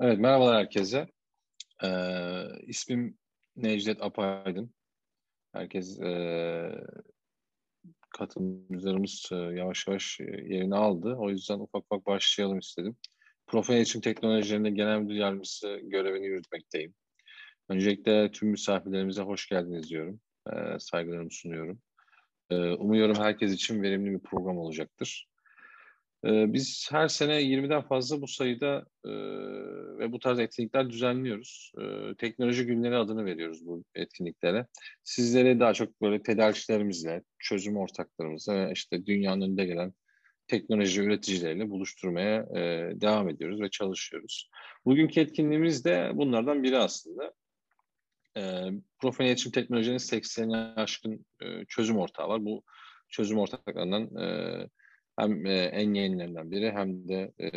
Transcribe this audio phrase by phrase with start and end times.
[0.00, 1.08] Evet, merhabalar herkese.
[1.84, 3.18] Ee, ismim
[3.56, 4.74] Necdet Apaydın.
[5.52, 6.86] Herkes e,
[8.10, 11.14] katılımcılarımız e, yavaş yavaş yerini aldı.
[11.18, 12.96] O yüzden ufak ufak başlayalım istedim.
[13.46, 16.94] Profil iletişim teknolojilerinde genel müdür yardımcısı görevini yürütmekteyim.
[17.68, 20.20] Öncelikle tüm misafirlerimize hoş geldiniz diyorum.
[20.52, 21.80] E, saygılarımı sunuyorum.
[22.50, 25.28] E, umuyorum herkes için verimli bir program olacaktır.
[26.24, 29.10] E, biz her sene 20'den fazla bu sayıda e,
[29.98, 31.72] ve bu tarz etkinlikler düzenliyoruz.
[31.80, 34.66] E, teknoloji günleri adını veriyoruz bu etkinliklere.
[35.04, 39.92] Sizlere daha çok böyle tedarikçilerimizle, çözüm ortaklarımızla işte dünyanın önünde gelen
[40.46, 44.50] teknoloji üreticileriyle buluşturmaya e, devam ediyoruz ve çalışıyoruz.
[44.84, 47.32] Bugünkü etkinliğimiz de bunlardan biri aslında.
[48.36, 48.42] E,
[48.98, 52.44] profil iletişim teknolojinin 80'e aşkın e, çözüm ortağı var.
[52.44, 52.62] Bu
[53.08, 54.10] çözüm ortaklarından
[55.18, 57.48] hem e, en yenilerinden biri hem de e,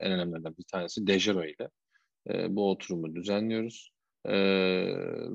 [0.00, 1.68] en önemlilerinden bir tanesi Dejero ile
[2.30, 3.90] e, bu oturumu düzenliyoruz.
[4.24, 4.34] E,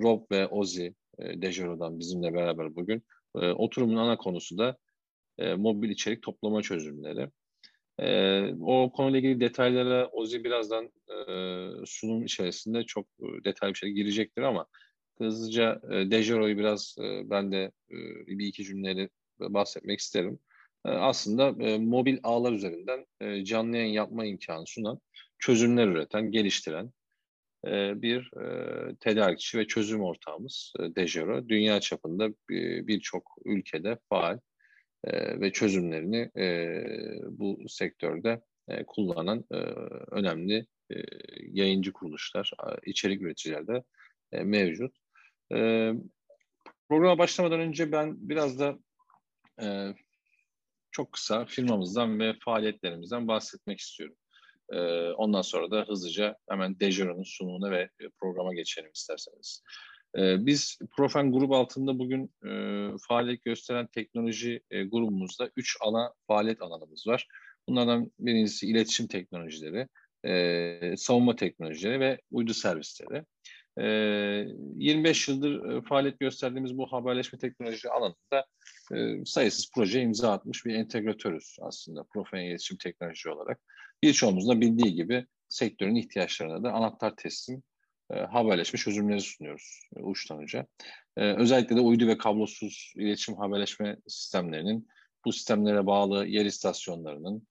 [0.03, 3.03] Rob ve Ozi e, Dejero'dan bizimle beraber bugün.
[3.35, 4.77] E, oturumun ana konusu da
[5.37, 7.29] e, mobil içerik toplama çözümleri.
[7.99, 11.25] E, o konuyla ilgili detaylara Ozi birazdan e,
[11.85, 14.65] sunum içerisinde çok e, detaylı bir şey girecektir ama
[15.17, 19.09] hızlıca e, Dejero'yu biraz e, ben de e, bir iki cümleyle
[19.39, 20.39] bahsetmek isterim.
[20.85, 24.99] E, aslında e, mobil ağlar üzerinden e, canlı yayın yapma imkanı sunan,
[25.39, 26.91] çözümler üreten, geliştiren
[27.95, 28.31] bir
[28.99, 31.49] tedarikçi ve çözüm ortağımız Dejero.
[31.49, 32.29] Dünya çapında
[32.87, 34.39] birçok ülkede faal
[35.13, 36.29] ve çözümlerini
[37.39, 38.41] bu sektörde
[38.87, 39.45] kullanan
[40.11, 40.65] önemli
[41.51, 42.53] yayıncı kuruluşlar,
[42.85, 43.83] içerik üreticiler de
[44.43, 44.95] mevcut.
[46.89, 48.79] Programa başlamadan önce ben biraz da
[50.93, 54.15] çok kısa firmamızdan ve faaliyetlerimizden bahsetmek istiyorum.
[54.69, 54.77] Ee,
[55.11, 57.89] ondan sonra da hızlıca hemen Dejero'nun sunumuna ve
[58.21, 59.63] programa geçelim isterseniz.
[60.17, 62.51] Ee, biz Profen grup altında bugün e,
[63.07, 67.27] faaliyet gösteren teknoloji e, grubumuzda üç ana faaliyet alanımız var.
[67.67, 69.87] Bunlardan birincisi iletişim teknolojileri,
[70.25, 73.25] e, savunma teknolojileri ve uydu servisleri.
[73.77, 78.45] 25 yıldır faaliyet gösterdiğimiz bu haberleşme teknoloji alanında
[79.25, 83.59] sayısız proje imza atmış bir entegratörüz aslında profesyonel iletişim teknoloji olarak.
[84.03, 87.63] Birçoğumuzun da bildiği gibi sektörün ihtiyaçlarına da anahtar teslim
[88.29, 90.67] haberleşme çözümleri sunuyoruz uçtan uca.
[91.17, 94.87] Özellikle de uydu ve kablosuz iletişim haberleşme sistemlerinin
[95.25, 97.47] bu sistemlere bağlı yer istasyonlarının,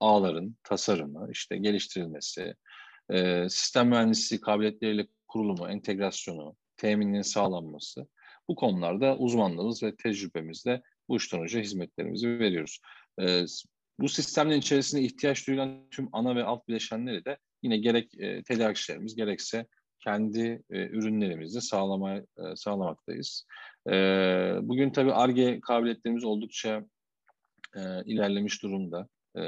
[0.00, 2.54] ağların tasarımı, işte geliştirilmesi,
[3.48, 8.06] sistem mühendisliği kabiliyetleriyle kurulumu, entegrasyonu, temininin sağlanması
[8.48, 12.80] bu konularda uzmanlığımız ve tecrübemizle bu uca hizmetlerimizi veriyoruz.
[13.20, 13.44] Ee,
[14.00, 19.16] bu sistemin içerisinde ihtiyaç duyulan tüm ana ve alt bileşenleri de yine gerek e, tedarikçilerimiz
[19.16, 19.66] gerekse
[20.04, 22.24] kendi e, ürünlerimizi sağlama, e,
[22.56, 23.46] sağlamaktayız.
[23.90, 23.92] E,
[24.62, 26.84] bugün tabii ARGE kabiliyetlerimiz oldukça
[27.76, 29.08] e, ilerlemiş durumda.
[29.36, 29.42] E,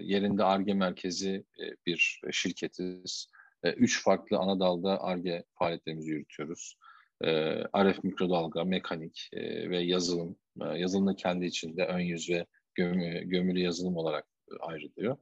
[0.00, 3.28] yerinde ARGE merkezi e, bir şirketiz.
[3.62, 6.76] E, üç farklı ana dalda ARGE faaliyetlerimizi yürütüyoruz.
[7.24, 7.30] E,
[7.64, 10.36] RF mikrodalga, mekanik e, ve yazılım.
[10.62, 14.26] E, yazılım da kendi içinde ön yüz ve gömü, gömülü yazılım olarak
[14.60, 15.16] ayrılıyor.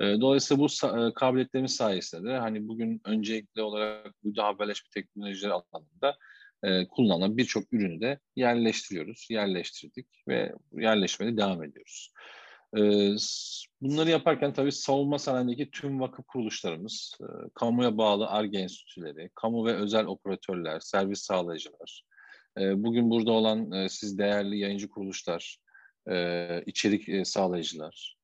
[0.00, 6.16] E, dolayısıyla bu e, kabiliyetlerimiz sayesinde de hani bugün öncelikli olarak bu haberleşme teknolojileri alanında
[6.62, 12.12] e, kullanılan birçok ürünü de yerleştiriyoruz, yerleştirdik ve yerleşmeye devam ediyoruz.
[13.80, 17.18] Bunları yaparken tabii savunma sanayindeki tüm vakıf kuruluşlarımız,
[17.54, 22.02] kamuya bağlı ARGE enstitüleri, kamu ve özel operatörler, servis sağlayıcılar,
[22.58, 25.58] bugün burada olan siz değerli yayıncı kuruluşlar,
[26.66, 28.16] içerik sağlayıcılar,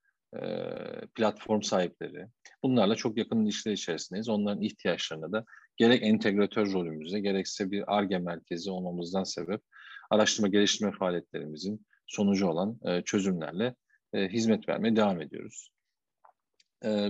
[1.14, 2.26] platform sahipleri,
[2.62, 4.28] bunlarla çok yakın ilişkiler içerisindeyiz.
[4.28, 5.44] Onların ihtiyaçlarına da
[5.76, 9.60] gerek entegratör rolümüzde, gerekse bir ARGE merkezi olmamızdan sebep
[10.10, 13.74] araştırma geliştirme faaliyetlerimizin sonucu olan çözümlerle
[14.14, 15.68] e, hizmet vermeye devam ediyoruz.
[16.84, 17.08] E,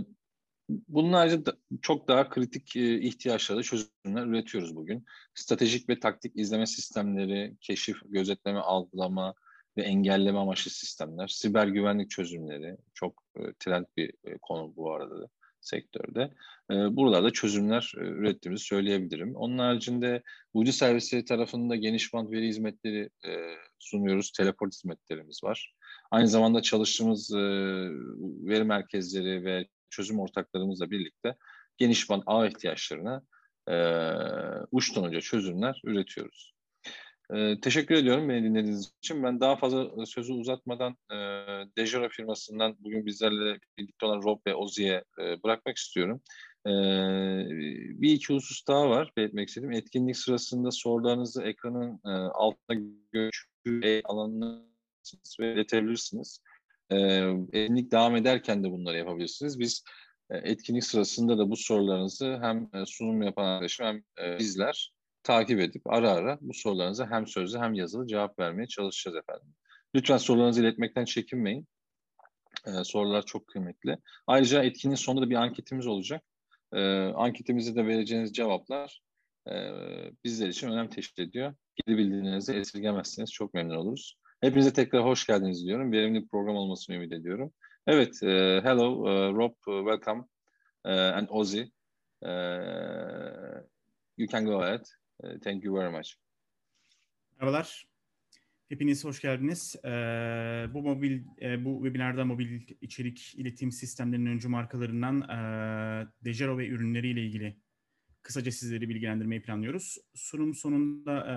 [0.69, 5.05] bunun ayrıca da, çok daha kritik e, ihtiyaçları çözümler üretiyoruz bugün.
[5.35, 9.35] Stratejik ve taktik izleme sistemleri, keşif, gözetleme, algılama
[9.77, 15.23] ve engelleme amaçlı sistemler, siber güvenlik çözümleri çok e, trend bir e, konu bu arada
[15.23, 15.29] da
[15.61, 16.31] sektörde.
[16.71, 19.37] E, buralarda çözümler e, ürettiğimizi söyleyebilirim.
[19.37, 20.23] Onun haricinde
[20.55, 23.31] uydu servisleri tarafında geniş band veri hizmetleri e,
[23.79, 24.33] sunuyoruz.
[24.33, 25.75] Teleport hizmetlerimiz var.
[26.15, 27.39] Aynı zamanda çalıştığımız e,
[28.49, 31.37] veri merkezleri ve çözüm ortaklarımızla birlikte
[31.77, 33.23] geniş band ağ ihtiyaçlarına
[33.69, 33.77] e,
[34.71, 36.55] uçtan uca çözümler üretiyoruz.
[37.35, 39.23] Ee, teşekkür ediyorum beni dinlediğiniz için.
[39.23, 41.17] Ben daha fazla sözü uzatmadan e,
[41.79, 46.21] Dejara firmasından bugün bizlerle birlikte olan Rob ve Ozi'ye e, bırakmak istiyorum.
[46.67, 46.73] E,
[48.01, 49.73] bir iki husus daha var belirtmek istedim.
[49.73, 52.81] Etkinlik sırasında sorularınızı ekranın e, altına
[53.13, 54.74] görüşü alanına
[55.41, 56.41] ve iletebilirsiniz.
[56.91, 56.97] E,
[57.53, 59.59] etkinlik devam ederken de bunları yapabilirsiniz.
[59.59, 59.85] Biz
[60.31, 64.93] e, etkinlik sırasında da bu sorularınızı hem e, sunum yapan arkadaşım hem e, bizler
[65.23, 69.55] takip edip ara ara bu sorularınıza hem sözlü hem yazılı cevap vermeye çalışacağız efendim.
[69.95, 71.69] Lütfen sorularınızı iletmekten çekinmeyin.
[72.67, 73.99] Ee, sorular çok kıymetli.
[74.27, 76.25] Ayrıca etkinin sonunda da bir anketimiz olacak.
[76.73, 76.81] Ee,
[77.15, 79.03] anketimizde de vereceğiniz cevaplar
[79.49, 79.55] e,
[80.25, 81.55] bizler için önem teşkil ediyor.
[81.77, 84.17] Geri bildirimlerinizi esirgemezseniz çok memnun oluruz.
[84.45, 85.93] Hepinize tekrar hoş geldiniz diyorum.
[85.93, 87.53] Verimli bir program olmasını ümit ediyorum.
[87.87, 90.25] Evet, uh, hello uh, Rob, uh, welcome
[90.85, 91.63] uh, and Ozzy.
[92.23, 93.63] Uh,
[94.19, 94.85] you can go ahead.
[95.23, 96.09] Uh, thank you very much.
[97.41, 97.87] Merhabalar.
[98.69, 99.77] Hepiniz hoş geldiniz.
[99.85, 99.89] Ee,
[100.75, 105.37] bu mobil, e, bu webinarda mobil içerik iletim sistemlerinin öncü markalarından e,
[106.25, 107.57] Dejero ve ürünleriyle ilgili
[108.23, 109.99] kısaca sizleri bilgilendirmeyi planlıyoruz.
[110.15, 111.37] Sunum sonunda e,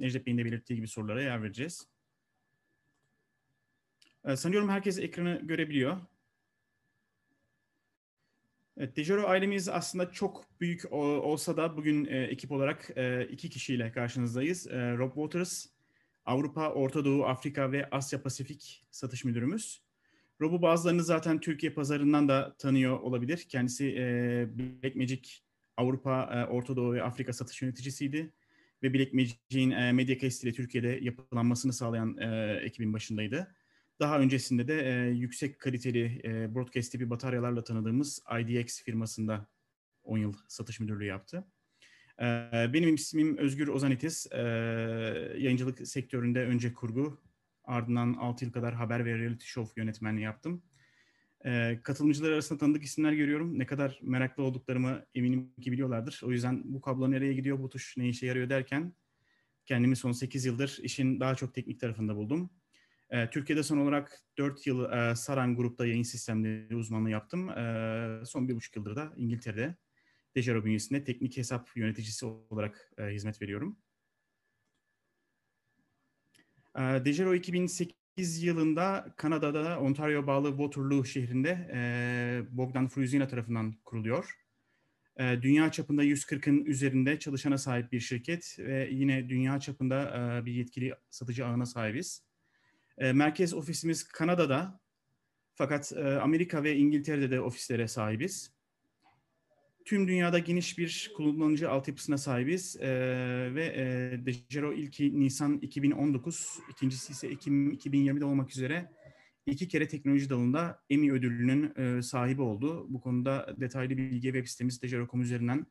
[0.00, 1.95] Necdet Bey'in de belirttiği gibi sorulara yer vereceğiz.
[4.26, 5.96] E, sanıyorum herkes ekranı görebiliyor.
[8.76, 13.92] Evet, Dejero ailemiz aslında çok büyük olsa da bugün e, ekip olarak e, iki kişiyle
[13.92, 14.66] karşınızdayız.
[14.66, 15.66] E, Rob Waters,
[16.24, 19.82] Avrupa, Orta Doğu, Afrika ve Asya Pasifik satış müdürümüz.
[20.40, 23.46] Rob'u bazılarınız zaten Türkiye pazarından da tanıyor olabilir.
[23.48, 25.30] Kendisi e, Blackmagic
[25.76, 28.32] Avrupa, Orta Doğu ve Afrika satış yöneticisiydi.
[28.82, 32.16] Ve Blackmagic'in e, Mediacast ile Türkiye'de yapılanmasını sağlayan
[32.62, 33.55] ekibin başındaydı.
[34.00, 39.46] Daha öncesinde de e, yüksek kaliteli e, broadcast tipi bataryalarla tanıdığımız IDX firmasında
[40.02, 41.44] 10 yıl satış müdürlüğü yaptı.
[42.20, 42.24] E,
[42.72, 44.32] benim ismim Özgür Ozanitis.
[44.32, 44.40] E,
[45.38, 47.20] yayıncılık sektöründe önce kurgu,
[47.64, 50.62] ardından 6 yıl kadar haber ve reality show yönetmenliği yaptım.
[51.44, 53.58] E, katılımcılar arasında tanıdık isimler görüyorum.
[53.58, 56.20] Ne kadar meraklı olduklarımı eminim ki biliyorlardır.
[56.24, 58.94] O yüzden bu kablo nereye gidiyor, bu tuş ne işe yarıyor derken
[59.66, 62.50] kendimi son 8 yıldır işin daha çok teknik tarafında buldum.
[63.10, 67.48] E, Türkiye'de son olarak 4 yıl e, Saran Grup'ta yayın sistemleri uzmanlığı yaptım.
[67.50, 69.76] E, son bir buçuk yıldır da İngiltere'de
[70.36, 73.78] Dejero bünyesinde teknik hesap yöneticisi olarak e, hizmet veriyorum.
[76.78, 84.46] E, Dejero 2008 yılında Kanada'da Ontario bağlı Waterloo şehrinde e, Bogdan Fruzina tarafından kuruluyor.
[85.16, 90.02] E, dünya çapında 140'ın üzerinde çalışana sahip bir şirket ve yine dünya çapında
[90.40, 92.25] e, bir yetkili satıcı ağına sahibiz.
[92.98, 94.80] E, merkez ofisimiz Kanada'da
[95.54, 98.56] fakat e, Amerika ve İngiltere'de de ofislere sahibiz.
[99.84, 102.88] Tüm dünyada geniş bir kullanıcı altyapısına sahibiz e,
[103.54, 108.92] ve e, Dejero ilki Nisan 2019, ikincisi ise Ekim 2020'de olmak üzere
[109.46, 112.86] iki kere teknoloji dalında Emmy ödülünün sahibi oldu.
[112.88, 115.66] Bu konuda detaylı bilgi web sitemiz dejero.com üzerinden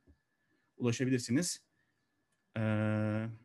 [0.77, 1.65] ulaşabilirsiniz.
[2.55, 3.44] Evet.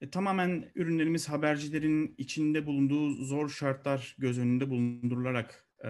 [0.00, 5.88] E, tamamen ürünlerimiz habercilerin içinde bulunduğu zor şartlar göz önünde bulundurularak e,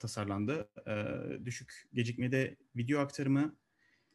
[0.00, 0.70] tasarlandı.
[0.86, 0.94] E,
[1.44, 3.56] düşük gecikmede video aktarımı,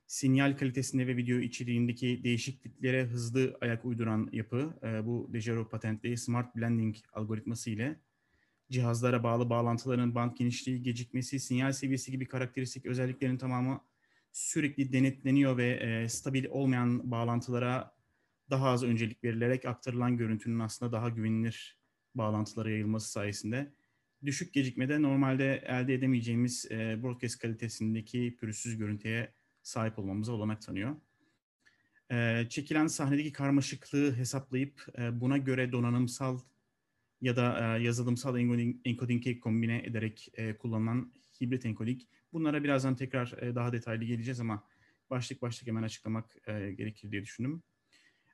[0.07, 6.55] sinyal kalitesinde ve video içeriğindeki değişikliklere hızlı ayak uyduran yapı, e, bu Dejero patentli Smart
[6.55, 7.99] Blending algoritması ile
[8.71, 13.81] cihazlara bağlı bağlantıların band genişliği, gecikmesi, sinyal seviyesi gibi karakteristik özelliklerin tamamı
[14.31, 17.92] sürekli denetleniyor ve e, stabil olmayan bağlantılara
[18.53, 21.77] daha az öncelik verilerek aktarılan görüntünün aslında daha güvenilir
[22.15, 23.73] bağlantılara yayılması sayesinde
[24.25, 29.33] düşük gecikmede normalde elde edemeyeceğimiz e, broadcast kalitesindeki pürüzsüz görüntüye
[29.63, 30.95] sahip olmamıza olanak tanıyor.
[32.11, 36.39] E, çekilen sahnedeki karmaşıklığı hesaplayıp e, buna göre donanımsal
[37.21, 42.01] ya da e, yazılımsal encoding, encoding'i kombine ederek e, kullanılan hibrit encoding.
[42.33, 44.63] Bunlara birazdan tekrar e, daha detaylı geleceğiz ama
[45.09, 47.63] başlık başlık hemen açıklamak e, gerekir diye düşündüm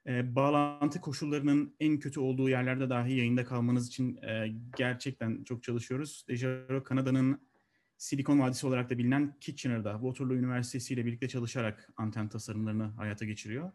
[0.08, 6.26] e, bağlantı koşullarının en kötü olduğu yerlerde dahi yayında kalmanız için e, gerçekten çok çalışıyoruz.
[6.30, 7.50] Dejaro Kanada'nın
[7.98, 13.72] Silikon Vadisi olarak da bilinen Kitchener'da Waterloo Üniversitesi ile birlikte çalışarak anten tasarımlarını hayata geçiriyor.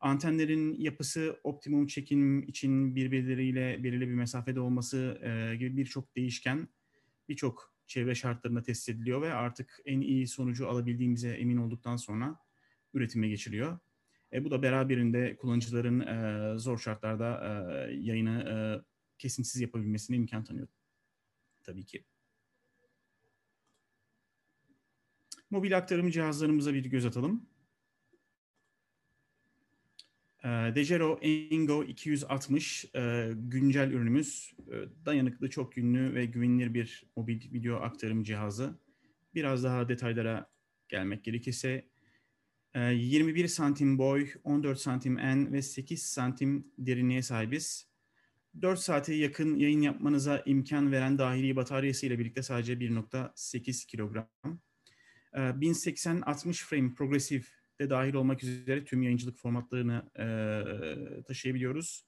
[0.00, 6.68] Antenlerin yapısı optimum çekim için birbirleriyle belirli bir mesafede olması e, gibi birçok değişken
[7.28, 12.36] birçok çevre şartlarında test ediliyor ve artık en iyi sonucu alabildiğimize emin olduktan sonra
[12.94, 13.78] üretime geçiliyor.
[14.32, 18.56] E, bu da beraberinde kullanıcıların e, zor şartlarda e, yayını e,
[19.18, 20.68] kesintisiz yapabilmesine imkan tanıyor.
[21.62, 22.04] Tabii ki.
[25.50, 27.46] Mobil aktarım cihazlarımıza bir göz atalım.
[30.44, 34.52] E, Dejero Engo 260 e, güncel ürünümüz.
[34.72, 38.78] E, dayanıklı, çok yönlü ve güvenilir bir mobil video aktarım cihazı.
[39.34, 40.50] Biraz daha detaylara
[40.88, 41.88] gelmek gerekirse
[42.78, 47.88] 21 e, santim boy, 14 santim en ve 8 santim derinliğe sahibiz.
[48.62, 54.28] 4 saate yakın yayın yapmanıza imkan veren dahili bataryası ile birlikte sadece 1.8 kilogram.
[55.34, 62.04] 1080-60 frame progresif de dahil olmak üzere tüm yayıncılık formatlarını e, taşıyabiliyoruz.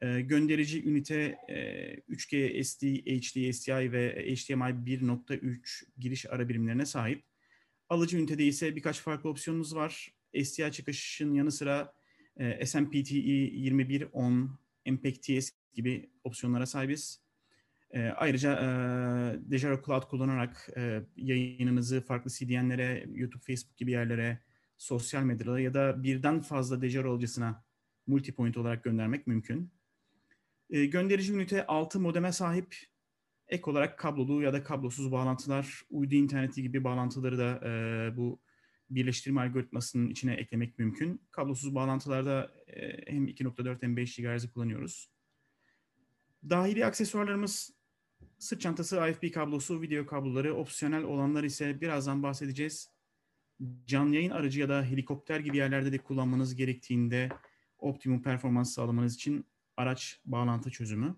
[0.00, 7.24] E, gönderici ünite e, 2G SD, HD, SDI ve HDMI 1.3 giriş ara birimlerine sahip.
[7.88, 10.14] Alıcı ünitede ise birkaç farklı opsiyonumuz var.
[10.44, 11.92] SDI çıkışın yanı sıra
[12.36, 17.20] e, SMPTE 2110, MPEG TS gibi opsiyonlara sahibiz.
[17.90, 18.66] E, ayrıca e,
[19.50, 24.38] Dejaro Cloud kullanarak e, yayınınızı farklı CDN'lere, YouTube, Facebook gibi yerlere,
[24.78, 27.64] sosyal medyada ya da birden fazla Dejaro alıcısına
[28.06, 29.70] multipoint olarak göndermek mümkün.
[30.70, 32.76] E, gönderici ünite 6 modeme sahip.
[33.48, 38.40] Ek olarak kablolu ya da kablosuz bağlantılar, uydu interneti gibi bağlantıları da e, bu
[38.90, 41.20] birleştirme algoritmasının içine eklemek mümkün.
[41.30, 45.10] Kablosuz bağlantılarda e, hem 2.4 hem 5 GHz'i kullanıyoruz.
[46.50, 47.70] Dahili aksesuarlarımız
[48.38, 52.90] sırt çantası, AFP kablosu, video kabloları, opsiyonel olanlar ise birazdan bahsedeceğiz.
[53.86, 57.28] Canlı yayın aracı ya da helikopter gibi yerlerde de kullanmanız gerektiğinde
[57.78, 61.16] optimum performans sağlamanız için araç bağlantı çözümü.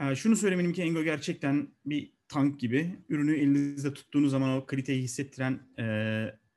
[0.00, 2.98] Ee, şunu söylemeliyim ki Engo gerçekten bir tank gibi.
[3.08, 5.84] Ürünü elinizde tuttuğunuz zaman o kaliteyi hissettiren e,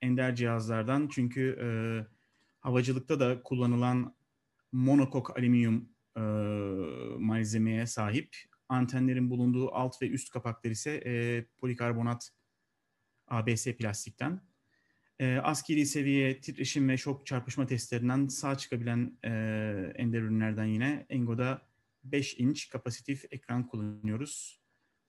[0.02, 1.10] ender cihazlardan.
[1.12, 1.68] Çünkü e,
[2.60, 4.16] havacılıkta da kullanılan
[4.72, 6.22] monokok alüminyum e,
[7.20, 8.36] malzemeye sahip.
[8.70, 12.30] Antenlerin bulunduğu alt ve üst kapaklar ise e, polikarbonat
[13.28, 14.42] ABS plastikten.
[15.20, 19.30] E, askeri seviye titreşim ve şok çarpışma testlerinden sağ çıkabilen e,
[19.96, 21.71] ender ürünlerden yine Engo'da
[22.04, 24.62] 5 inç kapasitif ekran kullanıyoruz.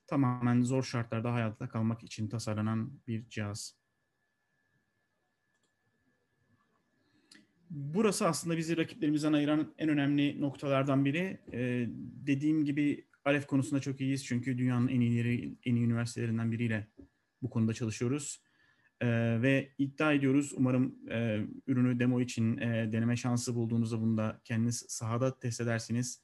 [0.07, 3.77] Tamamen zor şartlarda hayatta kalmak için tasarlanan bir cihaz.
[7.71, 11.41] Burası aslında bizi rakiplerimizden ayıran en önemli noktalardan biri.
[11.53, 11.87] Ee,
[12.27, 16.87] dediğim gibi Aref konusunda çok iyiyiz çünkü dünyanın en iyileri, en iyi üniversitelerinden biriyle
[17.43, 18.43] bu konuda çalışıyoruz.
[19.01, 20.53] Ee, ve iddia ediyoruz.
[20.57, 26.23] Umarım e, ürünü demo için e, deneme şansı bulduğunuzda bunu da kendiniz sahada test edersiniz.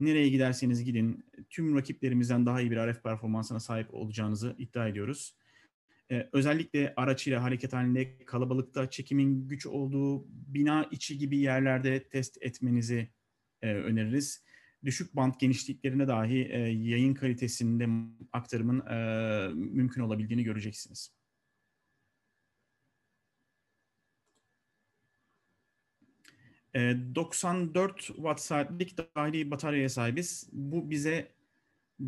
[0.00, 5.36] Nereye giderseniz gidin tüm rakiplerimizden daha iyi bir RF performansına sahip olacağınızı iddia ediyoruz.
[6.10, 12.38] Ee, özellikle araç ile hareket halinde kalabalıkta çekimin güç olduğu bina içi gibi yerlerde test
[12.40, 13.08] etmenizi
[13.62, 14.44] e, öneririz.
[14.84, 17.88] Düşük band genişliklerine dahi e, yayın kalitesinde
[18.32, 21.14] aktarımın e, mümkün olabildiğini göreceksiniz.
[26.74, 30.48] 94 ee, watt saatlik dahili bataryaya sahibiz.
[30.52, 31.28] Bu bize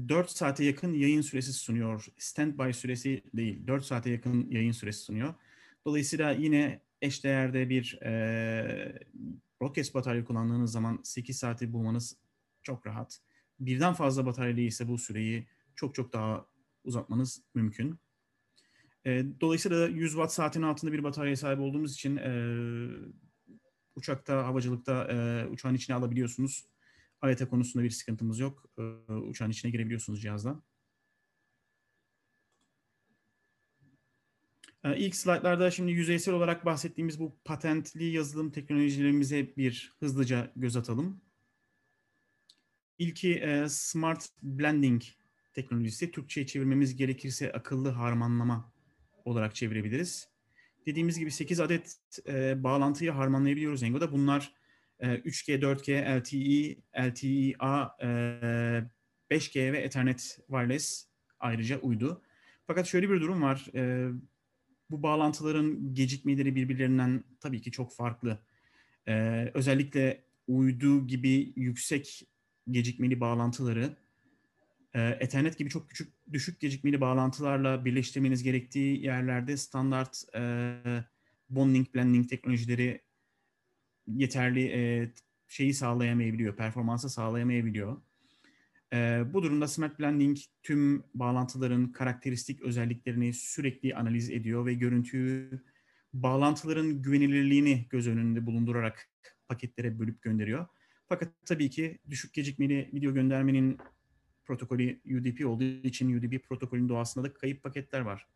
[0.08, 2.06] 4 saate yakın yayın süresi sunuyor.
[2.18, 5.34] Standby süresi değil, 4 saate yakın yayın süresi sunuyor.
[5.84, 8.98] Dolayısıyla yine eşdeğerde bir e,
[9.60, 12.16] broadcast batarya kullandığınız zaman 8 saati bulmanız
[12.62, 13.20] çok rahat.
[13.60, 16.46] Birden fazla bataryalı ise bu süreyi çok çok daha
[16.84, 17.98] uzatmanız mümkün.
[19.06, 22.30] E, dolayısıyla 100 watt saatin altında bir bataryaya sahip olduğumuz için e,
[23.96, 26.66] uçakta, havacılıkta e, uçağın içine alabiliyorsunuz.
[27.20, 28.70] AYT konusunda bir sıkıntımız yok.
[28.78, 30.62] E, uçağın içine girebiliyorsunuz cihazla.
[34.84, 41.20] E, ilk slaytlarda şimdi yüzeysel olarak bahsettiğimiz bu patentli yazılım teknolojilerimize bir hızlıca göz atalım.
[42.98, 45.02] İlki e, Smart Blending
[45.54, 46.10] teknolojisi.
[46.10, 48.72] Türkçe'ye çevirmemiz gerekirse akıllı harmanlama
[49.24, 50.35] olarak çevirebiliriz
[50.86, 54.12] dediğimiz gibi 8 adet e, bağlantıyı harmanlayabiliyoruz Engo'da.
[54.12, 54.52] Bunlar
[55.00, 56.76] e, 3G, 4G, LTE,
[57.08, 58.06] LTE-A, e,
[59.30, 61.06] 5G ve Ethernet Wireless
[61.40, 62.22] ayrıca uydu.
[62.66, 63.66] Fakat şöyle bir durum var.
[63.74, 64.10] E,
[64.90, 68.38] bu bağlantıların gecikmeleri birbirlerinden tabii ki çok farklı.
[69.08, 72.22] E, özellikle uydu gibi yüksek
[72.70, 74.05] gecikmeli bağlantıları e,
[75.00, 80.74] Ethernet gibi çok küçük düşük gecikmeli bağlantılarla birleştirmeniz gerektiği yerlerde standart e,
[81.50, 83.00] bonding blending teknolojileri
[84.06, 85.12] yeterli e,
[85.48, 87.96] şeyi sağlayamayabiliyor, performansı sağlayamayabiliyor.
[88.92, 95.60] E, bu durumda Smart Blending tüm bağlantıların karakteristik özelliklerini sürekli analiz ediyor ve görüntüyü
[96.12, 99.08] bağlantıların güvenilirliğini göz önünde bulundurarak
[99.48, 100.66] paketlere bölüp gönderiyor.
[101.08, 103.78] Fakat tabii ki düşük gecikmeli video göndermenin
[104.46, 108.26] protokolü UDP olduğu için UDP protokolün doğasında da kayıp paketler var.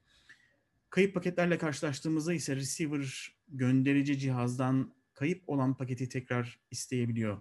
[0.91, 7.41] Kayıp paketlerle karşılaştığımızda ise receiver gönderici cihazdan kayıp olan paketi tekrar isteyebiliyor.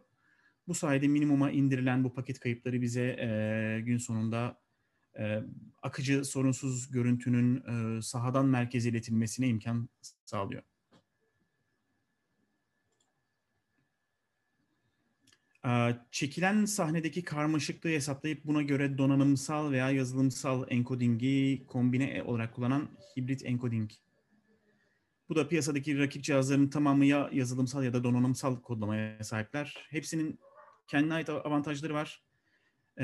[0.67, 4.61] Bu sayede minimuma indirilen bu paket kayıpları bize e, gün sonunda
[5.19, 5.43] e,
[5.81, 9.89] akıcı sorunsuz görüntünün e, sahadan merkeze iletilmesine imkan
[10.25, 10.63] sağlıyor.
[16.11, 23.91] Çekilen sahnedeki karmaşıklığı hesaplayıp buna göre donanımsal veya yazılımsal encoding'i kombine olarak kullanan hibrit encoding.
[25.29, 29.87] Bu da piyasadaki rakip cihazların tamamı ya yazılımsal ya da donanımsal kodlamaya sahipler.
[29.89, 30.39] Hepsinin
[30.87, 32.23] kendine ait avantajları var.
[32.99, 33.03] Ee,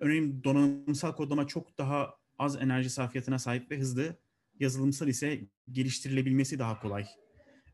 [0.00, 4.16] örneğin donanımsal kodlama çok daha az enerji sarfiyatına sahip ve hızlı.
[4.60, 5.40] Yazılımsal ise
[5.72, 7.06] geliştirilebilmesi daha kolay.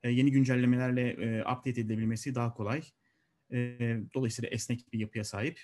[0.02, 2.82] Ee, yeni güncellemelerle e, update edilebilmesi daha kolay.
[3.52, 3.78] E,
[4.14, 5.60] dolayısıyla esnek bir yapıya sahip.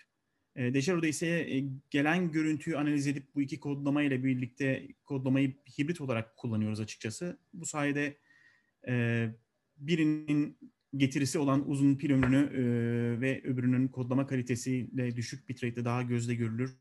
[0.57, 6.01] E, Dejaro'da ise e, gelen görüntüyü analiz edip bu iki kodlama ile birlikte kodlamayı hibrit
[6.01, 7.39] olarak kullanıyoruz açıkçası.
[7.53, 8.17] Bu sayede
[8.89, 9.29] e,
[9.77, 10.59] birinin
[10.97, 16.77] getirisi olan uzun pil ömrünü e, ve öbürünün kodlama kalitesiyle düşük bitrate'de daha gözle görülür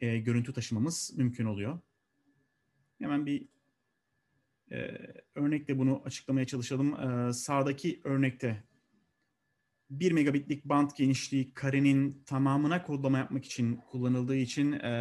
[0.00, 1.78] e, görüntü taşımamız mümkün oluyor.
[2.98, 3.48] Hemen bir
[4.72, 4.98] e,
[5.34, 6.94] örnekle bunu açıklamaya çalışalım.
[7.00, 8.64] E, sağdaki örnekte
[9.90, 14.92] 1 megabitlik band genişliği karenin tamamına kodlama yapmak için kullanıldığı için e,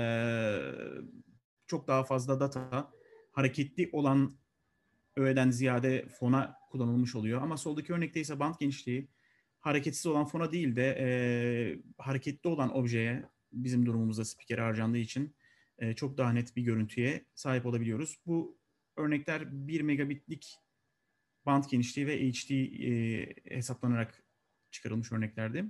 [1.68, 2.92] çok daha fazla data
[3.32, 4.32] hareketli olan
[5.16, 7.42] öğeden ziyade fona kullanılmış oluyor.
[7.42, 9.10] Ama soldaki örnekte ise band genişliği
[9.60, 11.10] hareketsiz olan fona değil de e,
[11.98, 15.36] hareketli olan objeye bizim durumumuzda spiker harcandığı için
[15.78, 18.20] e, çok daha net bir görüntüye sahip olabiliyoruz.
[18.26, 18.58] Bu
[18.98, 20.56] örnekler 1 megabitlik
[21.46, 24.29] band genişliği ve HD e, hesaplanarak
[24.72, 25.66] çıkarılmış örneklerdi.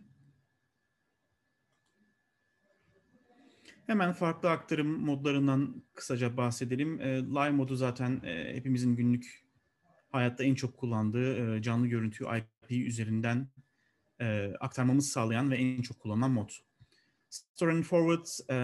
[3.87, 7.01] Hemen farklı aktarım modlarından kısaca bahsedelim.
[7.01, 9.45] E, live modu zaten e, hepimizin günlük
[10.09, 13.47] hayatta en çok kullandığı e, canlı görüntüyü IP üzerinden
[14.21, 16.49] e, aktarmamızı sağlayan ve en çok kullanılan mod.
[17.29, 18.55] Store and Forward e,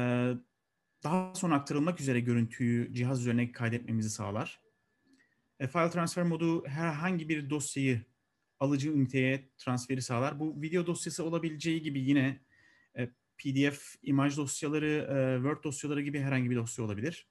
[1.03, 4.61] daha sonra aktarılmak üzere görüntüyü cihaz üzerine kaydetmemizi sağlar.
[5.59, 8.05] E, file transfer modu herhangi bir dosyayı
[8.59, 10.39] alıcı üniteye transferi sağlar.
[10.39, 12.39] Bu video dosyası olabileceği gibi yine
[12.97, 17.27] e, PDF, imaj dosyaları, e, Word dosyaları gibi herhangi bir dosya olabilir.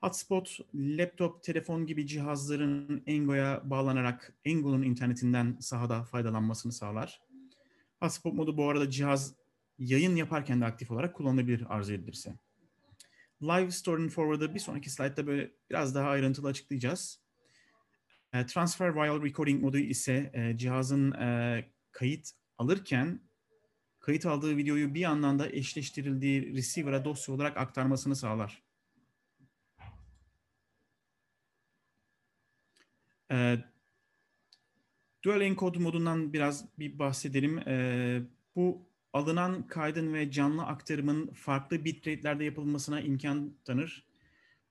[0.00, 7.20] Hotspot, laptop, telefon gibi cihazların Engo'ya bağlanarak Engo'nun internetinden sahada faydalanmasını sağlar.
[8.00, 9.34] Hotspot modu bu arada cihaz
[9.78, 12.34] yayın yaparken de aktif olarak kullanılabilir arzu edilirse.
[13.42, 17.20] Live Store and Forward'ı bir sonraki slaytta böyle biraz daha ayrıntılı açıklayacağız.
[18.32, 23.20] E, transfer while recording modu ise e, cihazın e, kayıt alırken
[24.00, 28.62] kayıt aldığı videoyu bir yandan da eşleştirildiği receiver'a dosya olarak aktarmasını sağlar.
[33.30, 33.58] E,
[35.24, 37.58] Dual encode modundan biraz bir bahsedelim.
[37.58, 38.22] E,
[38.56, 44.06] bu alınan kaydın ve canlı aktarımın farklı bitrate'lerde yapılmasına imkan tanır.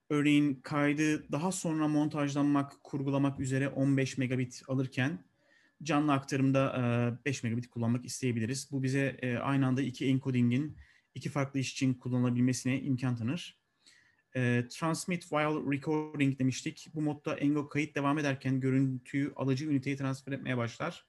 [0.09, 5.25] Örneğin kaydı daha sonra montajlanmak, kurgulamak üzere 15 megabit alırken
[5.83, 8.71] canlı aktarımda 5 megabit kullanmak isteyebiliriz.
[8.71, 10.77] Bu bize aynı anda iki encoding'in
[11.15, 13.59] iki farklı iş için kullanılabilmesine imkan tanır.
[14.69, 16.87] Transmit while recording demiştik.
[16.93, 21.05] Bu modda Engo kayıt devam ederken görüntüyü alıcı üniteye transfer etmeye başlar.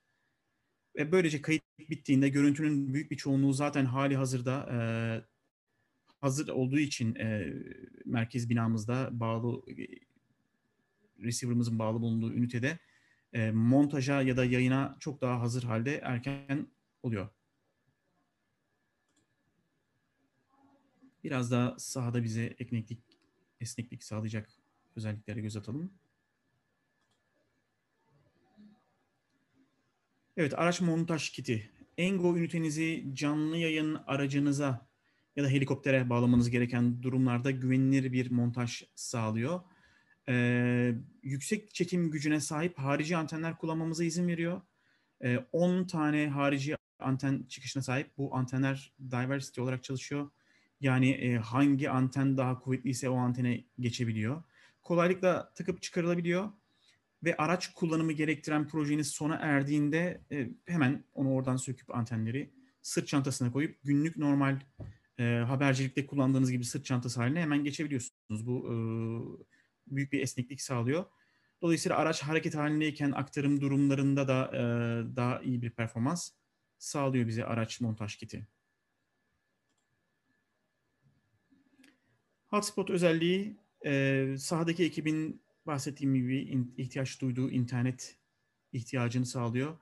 [0.96, 5.26] Ve böylece kayıt bittiğinde görüntünün büyük bir çoğunluğu zaten hali hazırda
[6.20, 7.54] hazır olduğu için e,
[8.04, 9.86] merkez binamızda bağlı e,
[11.24, 12.78] receiver'ımızın bağlı bulunduğu ünitede
[13.32, 16.66] e, montaja ya da yayına çok daha hazır halde erken
[17.02, 17.28] oluyor.
[21.24, 23.00] Biraz daha sahada bize ekneklik,
[23.60, 24.48] esneklik sağlayacak
[24.96, 25.92] özelliklere göz atalım.
[30.36, 31.70] Evet, araç montaj kiti.
[31.98, 34.85] Engo ünitenizi canlı yayın aracınıza
[35.36, 39.60] ya da helikoptere bağlamanız gereken durumlarda güvenilir bir montaj sağlıyor.
[40.28, 44.60] Ee, yüksek çekim gücüne sahip harici antenler kullanmamıza izin veriyor.
[45.24, 48.18] Ee, 10 tane harici anten çıkışına sahip.
[48.18, 50.30] Bu antenler diversity olarak çalışıyor.
[50.80, 54.42] Yani e, hangi anten daha kuvvetliyse o antene geçebiliyor.
[54.82, 56.48] Kolaylıkla takıp çıkarılabiliyor
[57.24, 62.50] ve araç kullanımı gerektiren projeniz sona erdiğinde e, hemen onu oradan söküp antenleri
[62.82, 64.60] sırt çantasına koyup günlük normal
[65.18, 68.46] e, habercilikte kullandığınız gibi sırt çantası haline hemen geçebiliyorsunuz.
[68.46, 68.74] Bu e,
[69.86, 71.04] büyük bir esneklik sağlıyor.
[71.62, 74.60] Dolayısıyla araç hareket halindeyken aktarım durumlarında da e,
[75.16, 76.30] daha iyi bir performans
[76.78, 78.46] sağlıyor bize araç montaj kiti.
[82.46, 88.16] Hotspot özelliği E, sahadaki ekibin bahsettiğim gibi ihtiyaç duyduğu internet
[88.72, 89.76] ihtiyacını sağlıyor.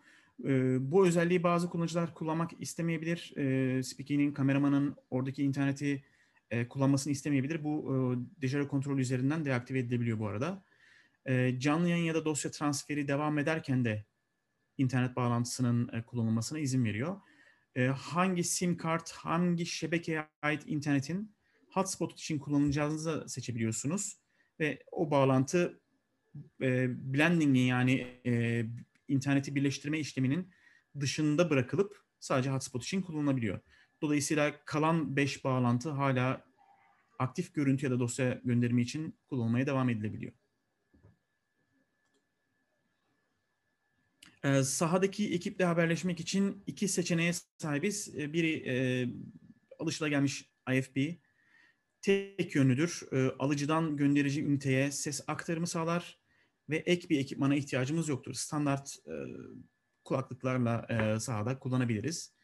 [0.45, 3.37] E, bu özelliği bazı kullanıcılar kullanmak istemeyebilir.
[3.37, 6.05] E, speaker'in, kameramanın oradaki interneti
[6.51, 7.65] e, kullanmasını istemeyebilir.
[7.65, 7.97] Bu e,
[8.43, 10.65] Dejero kontrol üzerinden deaktive edilebiliyor bu arada.
[11.27, 14.05] E, canlı yayın ya da dosya transferi devam ederken de
[14.79, 17.21] internet bağlantısının e, kullanılmasına izin veriyor.
[17.77, 21.35] E, hangi sim kart, hangi şebekeye ait internetin
[21.69, 24.19] hotspot için kullanacağınızı seçebiliyorsunuz.
[24.61, 25.81] Ve o bağlantı
[26.63, 28.65] e, blending'in yani e,
[29.09, 30.51] interneti birleştirme işleminin
[31.01, 33.61] dışında bırakılıp sadece hotspot için kullanılabiliyor.
[34.03, 36.45] Dolayısıyla kalan 5 bağlantı hala
[37.19, 40.33] aktif görüntü ya da dosya gönderimi için kullanılmaya devam edilebiliyor.
[44.45, 48.15] Ee, sahadaki ekiple haberleşmek için iki seçeneğe sahibiz.
[48.19, 48.75] Ee, biri e,
[49.79, 51.15] alışılagelmiş IFB.
[52.03, 53.03] Tek yönlüdür.
[53.13, 56.24] E, alıcıdan gönderici üniteye ses aktarımı sağlar
[56.69, 58.35] ve ek bir ekipmana ihtiyacımız yoktur.
[58.35, 59.15] Standart e,
[60.05, 62.35] kulaklıklarla e, sahada kullanabiliriz.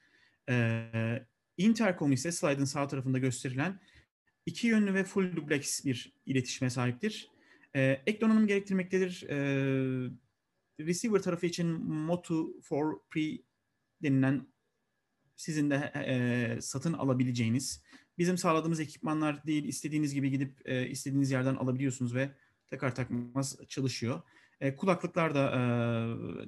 [0.51, 3.81] E, Intercom ise slide'ın sağ tarafında gösterilen
[4.47, 7.29] iki yönlü ve full duplex bir iletişime sahiptir.
[7.77, 9.23] E, ek donanım gerektirmektedir.
[9.29, 9.37] E,
[10.81, 13.39] receiver tarafı için Motu for Pre
[14.03, 14.47] denilen
[15.37, 17.83] sizin de e, satın alabileceğiniz,
[18.19, 22.31] bizim sağladığımız ekipmanlar değil, istediğiniz gibi gidip e, istediğiniz yerden alabiliyorsunuz ve
[22.71, 24.23] takar takmaz çalışıyor.
[24.61, 25.61] E, kulaklıklar da e,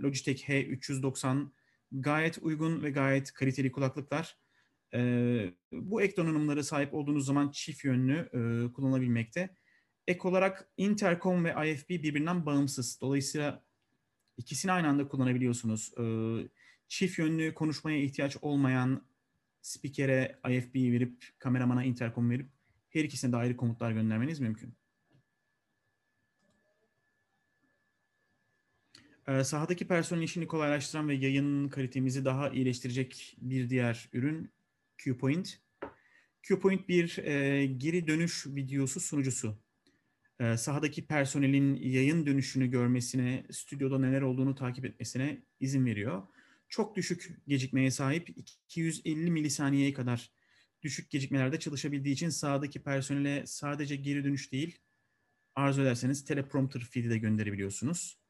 [0.03, 1.47] Logitech H390
[1.93, 4.37] gayet uygun ve gayet kaliteli kulaklıklar.
[4.95, 5.01] E,
[5.73, 9.57] bu ek donanımlara sahip olduğunuz zaman çift yönlü e, kullanabilmekte.
[10.07, 13.01] Ek olarak Intercom ve IFB birbirinden bağımsız.
[13.01, 13.65] Dolayısıyla
[14.37, 15.93] ikisini aynı anda kullanabiliyorsunuz.
[15.99, 16.05] E,
[16.89, 19.07] çift yönlü konuşmaya ihtiyaç olmayan
[19.63, 22.51] spikere IFB verip kameramana intercom verip
[22.91, 24.75] her ikisine de ayrı komutlar göndermeniz mümkün.
[29.45, 34.51] Sahadaki personel işini kolaylaştıran ve yayın kalitemizi daha iyileştirecek bir diğer ürün
[35.05, 35.59] QPoint.
[36.49, 39.59] QPoint bir e, geri dönüş videosu sunucusu.
[40.41, 46.23] E, sahadaki personelin yayın dönüşünü görmesine, stüdyoda neler olduğunu takip etmesine izin veriyor.
[46.69, 48.29] Çok düşük gecikmeye sahip
[48.67, 50.31] 250 milisaniyeye kadar
[50.83, 54.79] düşük gecikmelerde çalışabildiği için sahadaki personele sadece geri dönüş değil,
[55.55, 58.22] arzu ederseniz teleprompter feed'i de gönderebiliyorsunuz.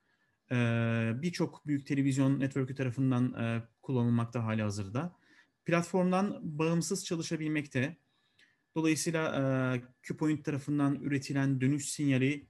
[0.52, 5.16] Ee, Birçok büyük televizyon network'ü tarafından e, kullanılmakta hali hazırda
[5.64, 7.96] platformdan bağımsız çalışabilmekte.
[8.74, 9.42] Dolayısıyla e,
[10.02, 12.46] QPoint tarafından üretilen dönüş sinyali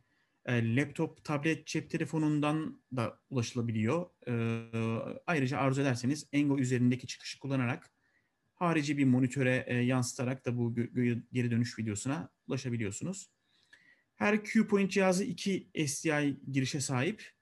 [0.47, 4.07] e, laptop, tablet, cep telefonundan da ulaşılabiliyor.
[4.29, 4.33] E,
[5.27, 7.91] ayrıca arzu ederseniz Engo üzerindeki çıkışı kullanarak
[8.55, 10.75] harici bir monitöre yansıtarak da bu
[11.33, 13.31] geri dönüş videosuna ulaşabiliyorsunuz.
[14.15, 17.33] Her QPoint cihazı iki SDI girişe sahip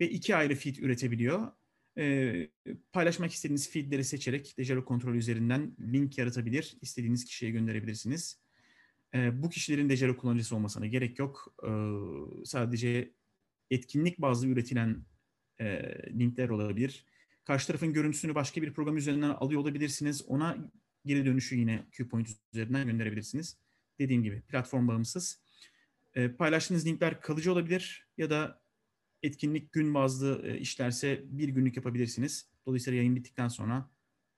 [0.00, 1.52] ve iki ayrı feed üretebiliyor.
[1.98, 2.48] E,
[2.92, 8.38] paylaşmak istediğiniz feedleri seçerek Dejero kontrol üzerinden link yaratabilir, istediğiniz kişiye gönderebilirsiniz.
[9.14, 11.54] E, bu kişilerin Dejero kullanıcısı olmasına gerek yok.
[11.62, 11.70] E,
[12.44, 13.12] sadece
[13.70, 15.04] etkinlik bazlı üretilen
[15.60, 15.82] e,
[16.18, 17.04] linkler olabilir.
[17.44, 20.24] Karşı tarafın görüntüsünü başka bir program üzerinden alıyor olabilirsiniz.
[20.26, 20.70] Ona
[21.04, 23.56] geri dönüşü yine QPoint üzerinden gönderebilirsiniz.
[23.98, 25.42] Dediğim gibi platform bağımsız.
[26.14, 28.60] E, paylaştığınız linkler kalıcı olabilir ya da
[29.22, 32.48] etkinlik gün bazlı e, işlerse bir günlük yapabilirsiniz.
[32.66, 33.90] Dolayısıyla yayın bittikten sonra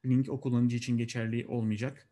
[0.06, 2.08] link o kullanıcı için geçerli olmayacak.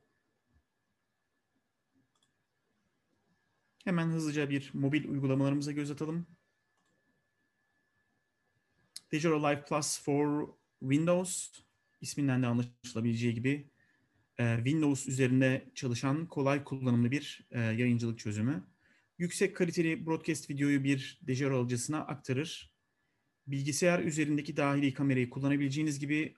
[3.84, 6.26] Hemen hızlıca bir mobil uygulamalarımıza göz atalım.
[9.12, 10.48] Digital Live Plus for
[10.80, 11.50] Windows
[12.00, 13.70] isminden de anlaşılabileceği gibi
[14.38, 18.64] e, Windows üzerinde çalışan kolay kullanımlı bir e, yayıncılık çözümü
[19.18, 22.74] yüksek kaliteli broadcast videoyu bir Dejero alıcısına aktarır.
[23.46, 26.34] Bilgisayar üzerindeki dahili kamerayı kullanabileceğiniz gibi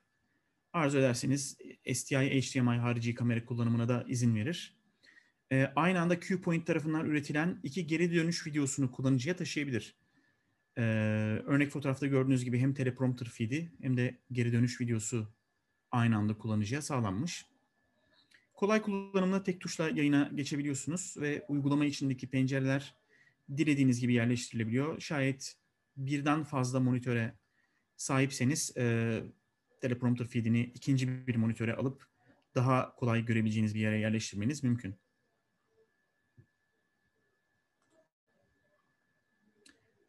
[0.73, 1.59] arzu ederseniz
[1.95, 4.81] STI, HDMI harici kamera kullanımına da izin verir.
[5.53, 9.97] Ee, aynı anda QPoint tarafından üretilen iki geri dönüş videosunu kullanıcıya taşıyabilir.
[10.79, 10.83] Ee,
[11.47, 15.29] örnek fotoğrafta gördüğünüz gibi hem teleprompter feed'i hem de geri dönüş videosu
[15.91, 17.47] aynı anda kullanıcıya sağlanmış.
[18.61, 22.95] Kolay kullanımla tek tuşla yayına geçebiliyorsunuz ve uygulama içindeki pencereler
[23.57, 25.01] dilediğiniz gibi yerleştirilebiliyor.
[25.01, 25.57] Şayet
[25.97, 27.35] birden fazla monitöre
[27.97, 29.23] sahipseniz e,
[29.81, 32.07] teleprompter feedini ikinci bir monitöre alıp
[32.55, 34.95] daha kolay görebileceğiniz bir yere yerleştirmeniz mümkün.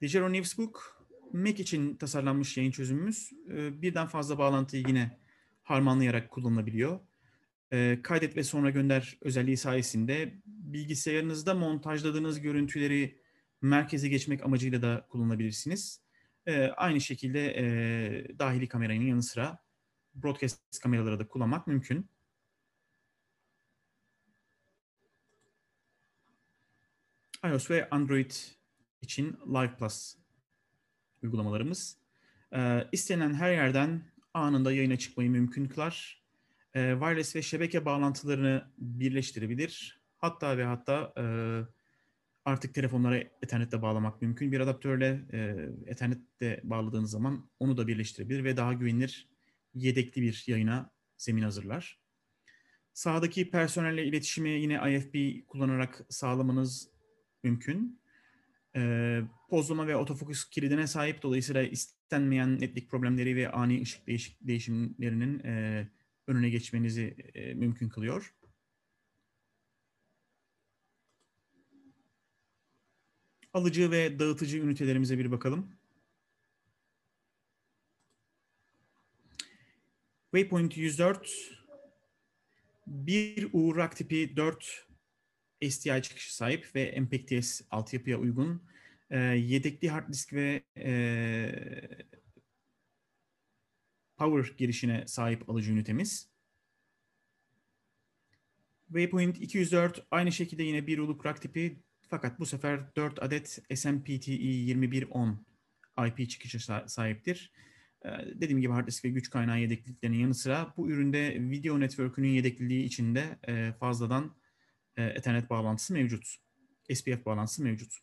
[0.01, 3.31] Digero Newsbook Mac için tasarlanmış yayın çözümümüz.
[3.49, 5.19] E, birden fazla bağlantıyı yine
[5.63, 6.99] harmanlayarak kullanılabiliyor
[7.71, 13.21] e, kaydet ve sonra gönder özelliği sayesinde bilgisayarınızda montajladığınız görüntüleri
[13.61, 16.01] merkeze geçmek amacıyla da kullanabilirsiniz.
[16.45, 19.59] E, aynı şekilde e, dahili kameranın yanı sıra
[20.15, 22.09] broadcast kameraları da kullanmak mümkün.
[27.45, 28.31] iOS ve Android
[29.01, 30.15] için Live Plus
[31.23, 31.97] uygulamalarımız.
[32.53, 34.03] E, istenen her yerden
[34.33, 36.20] anında yayına çıkmayı mümkün kılar.
[36.75, 40.01] E, wireless ve şebeke bağlantılarını birleştirebilir.
[40.17, 41.23] Hatta ve hatta e,
[42.45, 44.51] artık telefonlara Ethernet'te bağlamak mümkün.
[44.51, 45.39] Bir adaptörle e,
[45.91, 49.27] Ethernet'te bağladığınız zaman onu da birleştirebilir ve daha güvenilir
[49.73, 51.99] yedekli bir yayına zemin hazırlar.
[52.93, 56.89] Sağdaki personelle iletişimi yine IFB kullanarak sağlamanız
[57.43, 58.01] mümkün.
[58.75, 65.39] E, pozlama ve otofokus kilidine sahip dolayısıyla istenmeyen netlik problemleri ve ani ışık değişik değişimlerinin
[65.39, 65.87] e,
[66.31, 68.33] önüne geçmenizi e, mümkün kılıyor.
[73.53, 75.71] Alıcı ve dağıtıcı ünitelerimize bir bakalım.
[80.31, 81.29] Waypoint 104
[82.87, 84.87] bir U rack tipi 4
[85.69, 88.63] SDI çıkışı sahip ve MPEG-TS altyapıya uygun
[89.09, 90.91] e, yedekli hard disk ve e,
[94.21, 96.29] power girişine sahip alıcı ünitemiz.
[98.87, 104.33] Waypoint 204 aynı şekilde yine bir uluk rack tipi fakat bu sefer 4 adet SMPTE
[104.33, 105.45] 2110
[106.07, 107.51] IP çıkışı sahiptir.
[108.05, 112.29] Ee, dediğim gibi hard disk ve güç kaynağı yedekliklerinin yanı sıra bu üründe video network'ünün
[112.29, 114.35] yedekliliği içinde e, fazladan
[114.97, 116.35] e, Ethernet bağlantısı mevcut.
[116.93, 117.97] SPF bağlantısı mevcut.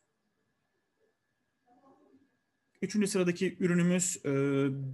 [2.83, 4.31] Üçüncü sıradaki ürünümüz e,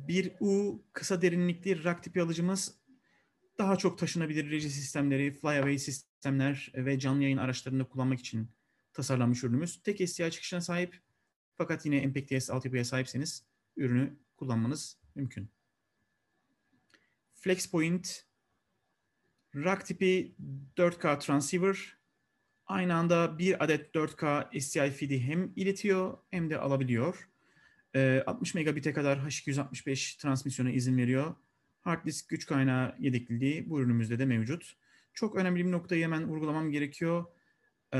[0.08, 2.74] bir U kısa derinlikli rack tipi alıcımız.
[3.58, 8.50] Daha çok taşınabilir reji sistemleri, flyaway sistemler ve canlı yayın araçlarında kullanmak için
[8.92, 9.82] tasarlanmış ürünümüz.
[9.82, 11.00] Tek SDI çıkışına sahip
[11.54, 15.48] fakat yine MPEG-TS altyapıya sahipseniz ürünü kullanmanız mümkün.
[17.34, 18.26] FlexPoint
[19.54, 20.36] rack tipi
[20.76, 21.98] 4K transceiver
[22.66, 27.28] aynı anda bir adet 4K SDI feed'i hem iletiyor hem de alabiliyor.
[28.26, 31.34] 60 megabit'e kadar H265 transmisyona izin veriyor.
[31.80, 34.76] Hard disk güç kaynağı yedekliliği bu ürünümüzde de mevcut.
[35.14, 37.24] Çok önemli bir noktayı hemen vurgulamam gerekiyor.
[37.94, 37.98] Ee,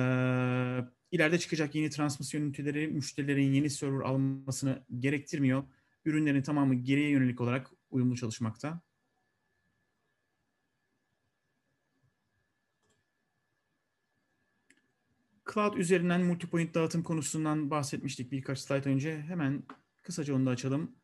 [1.13, 5.65] ileride çıkacak yeni transmisyon üniteleri müşterilerin yeni server almasını gerektirmiyor.
[6.05, 8.81] Ürünlerin tamamı geriye yönelik olarak uyumlu çalışmakta.
[15.55, 19.23] Cloud üzerinden multipoint dağıtım konusundan bahsetmiştik birkaç slide önce.
[19.23, 19.63] Hemen
[20.05, 20.97] kısaca onu da açalım.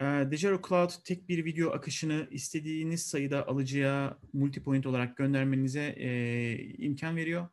[0.00, 6.08] E, Dejero Cloud tek bir video akışını istediğiniz sayıda alıcıya multipoint olarak göndermenize e,
[6.78, 7.48] imkan veriyor.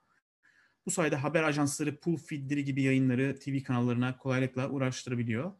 [0.85, 5.51] Bu sayede haber ajansları pull feedleri gibi yayınları TV kanallarına kolaylıkla uğraştırabiliyor.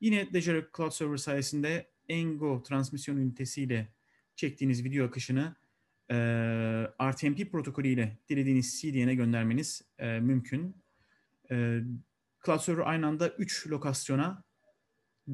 [0.00, 3.88] Yine Dejero Cloud Server sayesinde Engo transmisyon ünitesiyle
[4.36, 5.56] çektiğiniz video akışını
[6.10, 6.16] e,
[7.02, 10.76] RTMP protokolüyle dilediğiniz CDN'e göndermeniz e, mümkün.
[11.50, 11.80] E,
[12.46, 14.44] Cloud Server aynı anda 3 lokasyona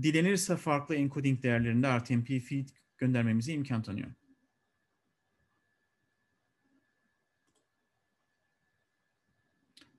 [0.02, 4.10] dilenirse farklı encoding değerlerinde RTMP feed göndermemize imkan tanıyor.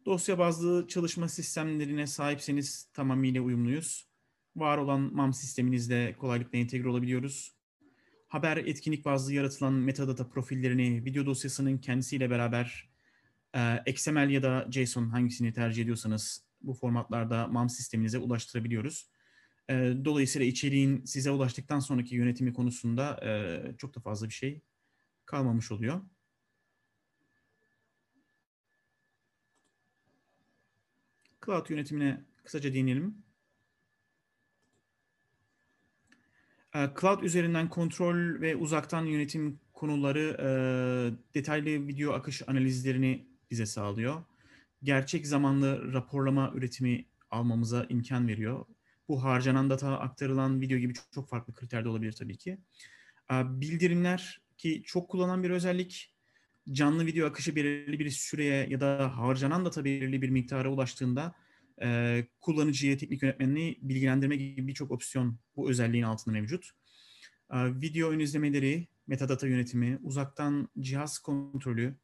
[0.05, 4.07] Dosya bazlı çalışma sistemlerine sahipseniz tamamıyla uyumluyuz.
[4.55, 7.53] Var olan MAM sisteminizde kolaylıkla entegre olabiliyoruz.
[8.27, 12.89] Haber etkinlik bazlı yaratılan metadata profillerini video dosyasının kendisiyle beraber
[13.55, 19.10] e, XML ya da JSON hangisini tercih ediyorsanız bu formatlarda MAM sisteminize ulaştırabiliyoruz.
[20.06, 23.19] Dolayısıyla içeriğin size ulaştıktan sonraki yönetimi konusunda
[23.77, 24.62] çok da fazla bir şey
[25.25, 26.01] kalmamış oluyor.
[31.45, 33.23] Cloud yönetimine kısaca değinelim.
[37.01, 40.38] Cloud üzerinden kontrol ve uzaktan yönetim konuları
[41.34, 44.23] detaylı video akış analizlerini bize sağlıyor.
[44.84, 48.65] Gerçek zamanlı raporlama üretimi almamıza imkan veriyor.
[49.09, 52.57] Bu harcanan data aktarılan video gibi çok, farklı kriterde olabilir tabii ki.
[53.31, 56.13] E, bildirimler ki çok kullanılan bir özellik.
[56.71, 61.35] Canlı video akışı belirli bir süreye ya da harcanan data belirli bir miktara ulaştığında
[61.81, 66.69] e, kullanıcıya, teknik yönetmenini bilgilendirme gibi birçok opsiyon bu özelliğin altında mevcut.
[67.51, 71.95] E, video ön izlemeleri, metadata yönetimi, uzaktan cihaz kontrolü,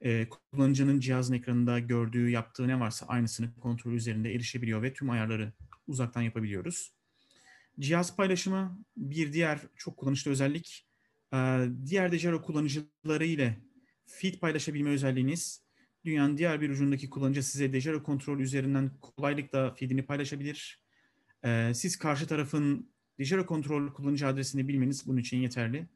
[0.00, 5.52] e, kullanıcının cihazın ekranında gördüğü, yaptığı ne varsa aynısını kontrol üzerinde erişebiliyor ve tüm ayarları
[5.88, 6.92] uzaktan yapabiliyoruz.
[7.78, 10.86] Cihaz paylaşımı bir diğer çok kullanışlı özellik.
[11.86, 13.58] Diğer Dejero kullanıcıları ile
[14.06, 15.68] feed paylaşabilme özelliğiniz
[16.04, 20.80] Dünyanın diğer bir ucundaki kullanıcı size Dejero kontrol üzerinden kolaylıkla feedini paylaşabilir.
[21.72, 25.86] Siz karşı tarafın Dejero kontrol kullanıcı adresini bilmeniz bunun için yeterli.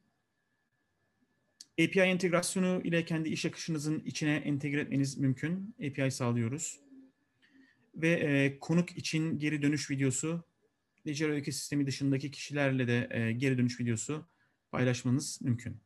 [1.81, 5.75] API entegrasyonu ile kendi iş akışınızın içine entegre etmeniz mümkün.
[5.87, 6.82] API sağlıyoruz.
[7.95, 10.43] Ve e, konuk için geri dönüş videosu,
[11.05, 14.27] Dejero ekosistemi dışındaki kişilerle de e, geri dönüş videosu
[14.71, 15.77] paylaşmanız mümkün.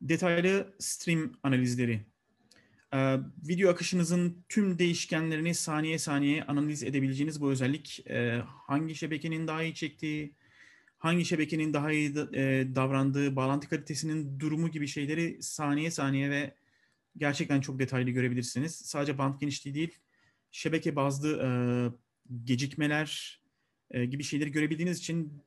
[0.00, 2.12] Detaylı stream analizleri.
[2.94, 3.16] Ee,
[3.48, 9.74] video akışınızın tüm değişkenlerini saniye saniye analiz edebileceğiniz bu özellik e, hangi şebekenin daha iyi
[9.74, 10.34] çektiği,
[11.02, 16.54] hangi şebekenin daha iyi e, davrandığı, bağlantı kalitesinin durumu gibi şeyleri saniye saniye ve
[17.16, 18.74] gerçekten çok detaylı görebilirsiniz.
[18.74, 19.98] Sadece band genişliği değil,
[20.50, 21.48] şebeke bazlı e,
[22.44, 23.40] gecikmeler
[23.90, 25.42] e, gibi şeyleri görebildiğiniz için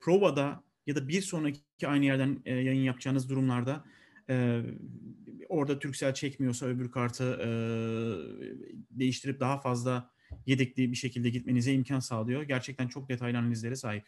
[0.00, 3.84] provada ya da bir sonraki aynı yerden e, yayın yapacağınız durumlarda
[4.30, 4.62] e,
[5.48, 7.48] orada Turkcell çekmiyorsa öbür kartı e,
[8.90, 10.10] değiştirip daha fazla
[10.46, 12.42] yedekli bir şekilde gitmenize imkan sağlıyor.
[12.42, 14.04] Gerçekten çok detaylı analizlere sahip.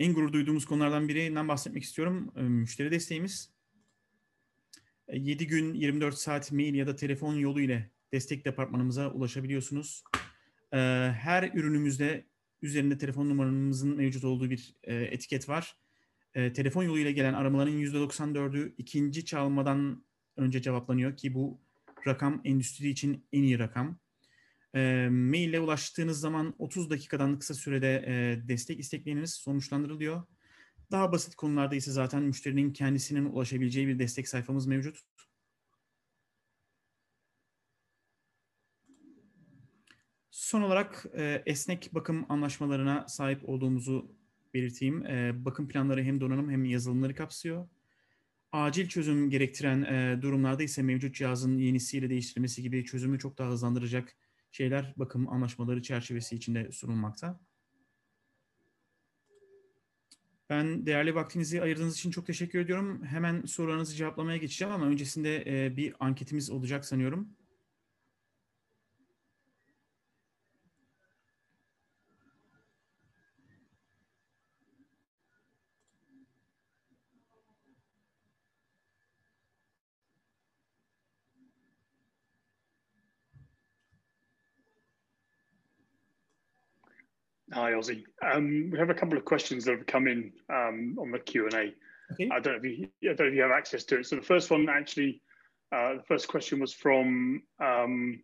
[0.00, 2.32] En gurur duyduğumuz konulardan birinden bahsetmek istiyorum.
[2.36, 3.50] E, müşteri desteğimiz.
[5.12, 10.04] 7 gün 24 saat mail ya da telefon yolu ile destek departmanımıza ulaşabiliyorsunuz.
[10.70, 12.24] Her ürünümüzde
[12.62, 15.76] üzerinde telefon numaramızın mevcut olduğu bir etiket var
[16.34, 20.04] e, telefon yoluyla gelen aramaların %94'ü ikinci çalmadan
[20.36, 21.60] önce cevaplanıyor ki bu
[22.06, 23.98] rakam endüstri için en iyi rakam.
[24.78, 30.22] E, maille ulaştığınız zaman 30 dakikadan kısa sürede e, destek istekleriniz sonuçlandırılıyor.
[30.90, 34.98] Daha basit konularda ise zaten müşterinin kendisinin ulaşabileceği bir destek sayfamız mevcut.
[40.30, 44.12] Son olarak e, esnek bakım anlaşmalarına sahip olduğumuzu
[44.54, 45.06] belirteyim.
[45.06, 47.68] E, bakım planları hem donanım hem yazılımları kapsıyor.
[48.52, 54.16] Acil çözüm gerektiren e, durumlarda ise mevcut cihazın yenisiyle değiştirilmesi gibi çözümü çok daha hızlandıracak
[54.52, 57.40] şeyler bakım anlaşmaları çerçevesi içinde sunulmakta.
[60.50, 63.04] Ben değerli vaktinizi ayırdığınız için çok teşekkür ediyorum.
[63.04, 65.44] Hemen sorularınızı cevaplamaya geçeceğim ama öncesinde
[65.76, 67.28] bir anketimiz olacak sanıyorum.
[87.52, 88.04] Hi, Ozzy.
[88.22, 91.44] Um, we have a couple of questions that have come in um, on the Q
[91.44, 91.72] and A.
[92.12, 92.28] Okay.
[92.30, 94.06] I don't know if you, I don't know if you have access to it.
[94.06, 95.22] So the first one, actually,
[95.72, 98.22] uh, the first question was from um,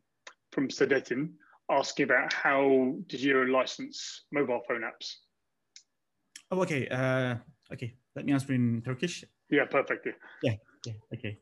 [0.52, 1.30] from Sadetin,
[1.70, 5.14] asking about how did you license mobile phone apps?
[6.50, 6.86] Oh, okay.
[6.88, 7.36] Uh,
[7.72, 7.94] okay.
[8.14, 9.24] Let me answer in Turkish.
[9.50, 10.06] Yeah, perfect.
[10.42, 10.56] Yeah,
[10.86, 11.38] yeah, okay.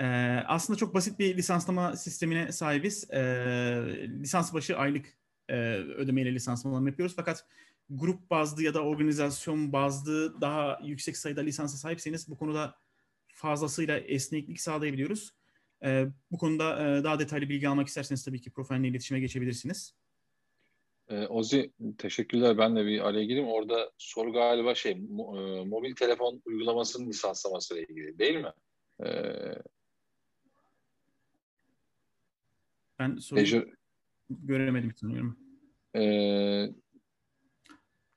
[0.00, 3.10] Ee, aslında çok basit bir lisanslama sistemine sahibiz.
[3.10, 3.18] Ee,
[4.08, 5.06] lisans başı aylık
[5.48, 7.16] e, ödemeyle lisanslanma yapıyoruz.
[7.16, 7.46] Fakat
[7.90, 12.78] grup bazlı ya da organizasyon bazlı daha yüksek sayıda lisansa sahipseniz bu konuda
[13.28, 15.34] fazlasıyla esneklik sağlayabiliyoruz.
[15.84, 19.94] E, bu konuda e, daha detaylı bilgi almak isterseniz tabii ki profesyonel iletişime geçebilirsiniz.
[21.08, 22.58] E, Ozi teşekkürler.
[22.58, 23.48] Ben de bir araya gireyim.
[23.48, 28.52] Orada soru galiba şey mo, e, mobil telefon uygulamasının lisanslaması ile ilgili değil mi?
[29.06, 29.08] E,
[32.98, 33.44] ben soruyu...
[33.44, 33.75] Leisure,
[34.30, 35.38] göremedim sanıyorum.
[35.94, 36.70] Ee,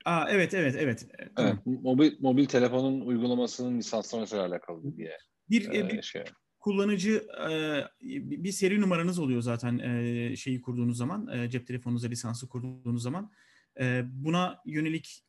[0.04, 1.06] Aa, evet, evet, evet.
[1.38, 5.18] evet mobil, mobil telefonun uygulamasının lisanslamasıyla alakalı diye.
[5.50, 6.24] Bir, ee, bir şey.
[6.60, 12.48] kullanıcı e, bir seri numaranız oluyor zaten e, şeyi kurduğunuz zaman, e, cep telefonunuza lisansı
[12.48, 13.32] kurduğunuz zaman.
[13.80, 15.24] E, buna yönelik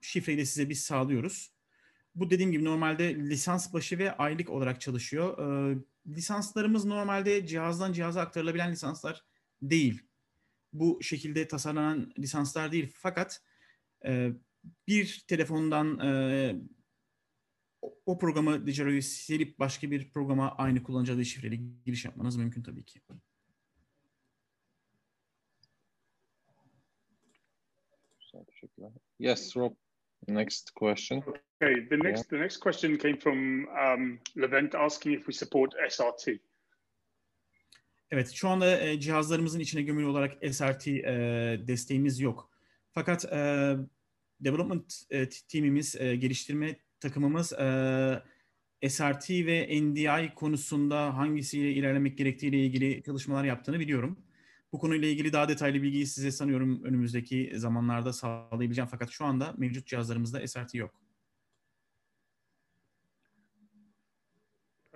[0.00, 1.52] şifreyi de size biz sağlıyoruz.
[2.14, 5.38] Bu dediğim gibi normalde lisans başı ve aylık olarak çalışıyor.
[5.72, 9.24] E, lisanslarımız normalde cihazdan cihaza aktarılabilen lisanslar
[9.62, 10.09] değil
[10.72, 12.92] bu şekilde tasarlanan lisanslar değil.
[12.94, 13.42] Fakat
[14.06, 14.30] e,
[14.88, 16.54] bir telefondan e,
[18.06, 22.84] o programı Digero'yu silip başka bir programa aynı kullanıcı adı şifreli giriş yapmanız mümkün tabii
[22.84, 23.00] ki.
[29.18, 29.74] Yes, Rob.
[30.28, 31.18] Next question.
[31.18, 32.30] Okay, the next yeah.
[32.30, 36.40] the next question came from um, Levent asking if we support SRT.
[38.10, 42.50] Evet, şu anda e, cihazlarımızın içine gömülü olarak SRT e, desteğimiz yok.
[42.92, 43.76] Fakat e,
[44.40, 47.46] development e, teamimiz, e, geliştirme takımımız
[48.88, 54.18] SRT ve NDI konusunda hangisiyle ilerlemek gerektiğiyle ilgili çalışmalar yaptığını biliyorum.
[54.72, 58.88] Bu konuyla ilgili daha detaylı bilgiyi size sanıyorum önümüzdeki zamanlarda sağlayabileceğim.
[58.90, 61.09] Fakat şu anda mevcut cihazlarımızda SRT yok.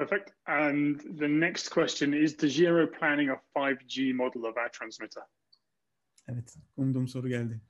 [0.04, 0.30] Perfect.
[0.46, 5.22] And the next question is Dejero planning a 5G model of our transmitter?
[6.28, 7.60] Evet, umduğum soru geldi.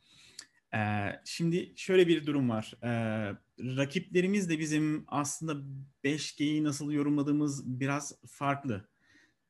[0.74, 2.74] Ee, şimdi şöyle bir durum var.
[2.82, 2.88] Ee,
[3.58, 5.52] rakiplerimiz de bizim aslında
[6.04, 8.88] 5G'yi nasıl yorumladığımız biraz farklı.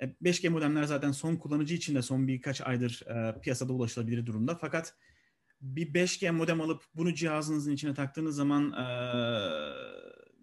[0.00, 4.54] 5G e, modemler zaten son kullanıcı için de son birkaç aydır e, piyasada ulaşılabilir durumda.
[4.54, 4.96] Fakat
[5.60, 8.84] bir 5G modem alıp bunu cihazınızın içine taktığınız zaman e,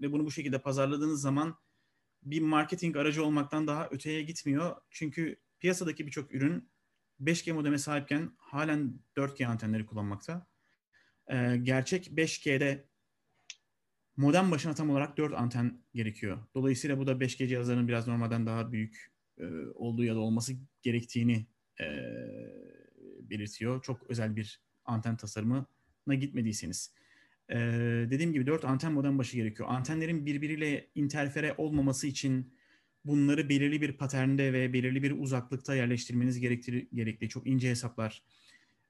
[0.01, 1.57] ve bunu bu şekilde pazarladığınız zaman
[2.23, 4.75] bir marketing aracı olmaktan daha öteye gitmiyor.
[4.89, 6.69] Çünkü piyasadaki birçok ürün
[7.21, 10.47] 5G modeme sahipken halen 4G antenleri kullanmakta.
[11.31, 12.85] Ee, gerçek 5G'de
[14.17, 16.37] modem başına tam olarak 4 anten gerekiyor.
[16.55, 19.45] Dolayısıyla bu da 5G cihazlarının biraz normalden daha büyük e,
[19.75, 21.47] olduğu ya da olması gerektiğini
[21.79, 21.85] e,
[23.21, 23.81] belirtiyor.
[23.81, 26.93] Çok özel bir anten tasarımına gitmediyseniz.
[27.51, 27.55] Ee,
[28.09, 29.69] dediğim gibi 4 anten modem başı gerekiyor.
[29.71, 32.53] Antenlerin birbiriyle interfere olmaması için
[33.05, 37.29] bunları belirli bir paternde ve belirli bir uzaklıkta yerleştirmeniz gerektir gerekli.
[37.29, 38.23] Çok ince hesaplar.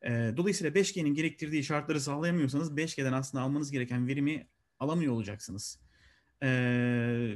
[0.06, 4.48] Ee, dolayısıyla 5G'nin gerektirdiği şartları sağlayamıyorsanız 5G'den aslında almanız gereken verimi
[4.80, 5.80] alamıyor olacaksınız.
[6.44, 7.36] Ee,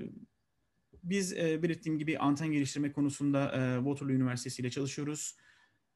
[1.03, 5.37] biz e, belirttiğim gibi anten geliştirme konusunda e, Waterloo Üniversitesi ile çalışıyoruz.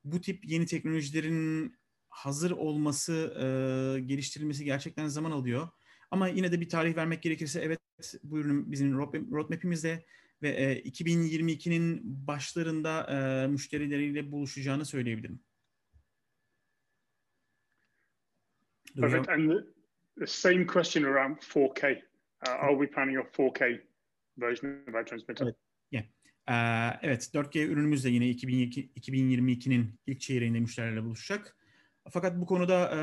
[0.04, 1.76] Bu tip yeni teknolojilerin
[2.20, 5.70] hazır olması, e, geliştirilmesi gerçekten zaman alıyor.
[6.12, 7.80] Ama yine de bir tarih vermek gerekirse evet
[8.24, 8.98] bu ürün bizim
[9.32, 10.06] roadmap'imizde
[10.42, 15.40] ve e, 2022'nin başlarında e, müşterileriyle buluşacağını söyleyebilirim.
[18.96, 19.30] Perfect.
[19.30, 19.66] And the,
[20.20, 22.02] the same question around 4K.
[22.48, 23.82] Uh, are we planning a 4K
[24.38, 25.46] version of our transmitter?
[25.46, 25.56] Evet.
[25.92, 26.04] Yeah.
[26.48, 31.59] Ee, evet, 4G ürünümüz de yine 2022, 2022'nin ilk çeyreğinde müşterilerle buluşacak.
[32.12, 33.00] Fakat bu konuda e,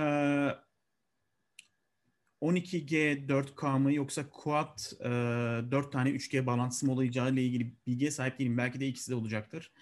[2.46, 8.10] 12G 4K mı yoksa Quad e, 4 tane 3G bağlantısı mı olacağı ile ilgili bilgiye
[8.10, 8.58] sahip değilim.
[8.58, 9.72] Belki de ikisi de olacaktır.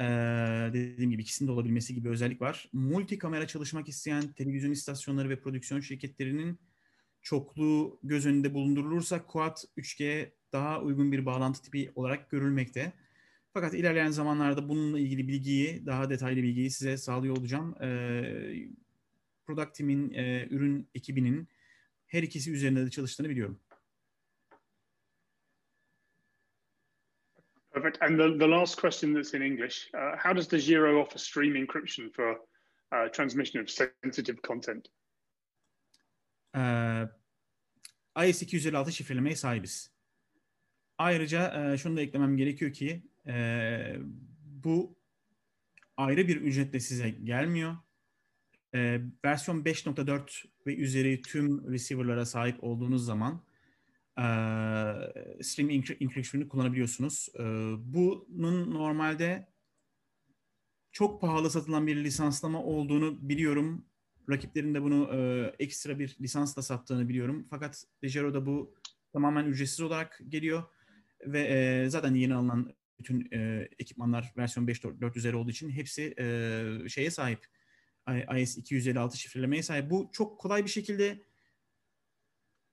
[0.00, 0.04] E,
[0.72, 2.68] dediğim gibi ikisinin de olabilmesi gibi özellik var.
[2.72, 6.58] Multi kamera çalışmak isteyen televizyon istasyonları ve prodüksiyon şirketlerinin
[7.22, 12.92] çokluğu göz önünde bulundurulursa Quad 3G daha uygun bir bağlantı tipi olarak görülmekte.
[13.52, 17.82] Fakat ilerleyen zamanlarda bununla ilgili bilgiyi, daha detaylı bilgiyi size sağlıyor olacağım.
[17.82, 17.88] E,
[19.46, 21.48] Product Team'in, e, ürün ekibinin
[22.06, 23.60] her ikisi üzerinde de çalıştığını biliyorum.
[27.72, 28.02] Perfect.
[28.02, 31.56] And the, the last question that's in English, uh, how does the Giro offer stream
[31.56, 32.40] encryption for
[32.92, 34.88] uh, transmission of sensitive content?
[36.56, 37.06] Uh,
[38.16, 39.90] IS-256 şifrelemeye sahibiz.
[40.98, 43.96] Ayrıca e, şunu da eklemem gerekiyor ki e,
[44.44, 44.96] bu
[45.96, 47.76] ayrı bir ücretle size gelmiyor.
[48.74, 53.44] E, versiyon 5.4 ve üzeri tüm receiver'lara sahip olduğunuz zaman
[54.18, 54.24] e,
[55.42, 57.28] Stream Encryption'ı kullanabiliyorsunuz.
[57.38, 57.42] E,
[57.78, 59.48] bunun normalde
[60.92, 63.84] çok pahalı satılan bir lisanslama olduğunu biliyorum.
[64.30, 67.46] Rakiplerin de bunu e, ekstra bir lisansla sattığını biliyorum.
[67.50, 68.74] Fakat Dejero'da bu
[69.12, 70.62] tamamen ücretsiz olarak geliyor.
[71.26, 76.88] Ve e, zaten yeni alınan bütün e, ekipmanlar versiyon 5.4 üzeri olduğu için hepsi e,
[76.88, 77.46] şeye sahip.
[78.38, 79.90] IS 256 şifrelemeye sahip.
[79.90, 81.22] Bu çok kolay bir şekilde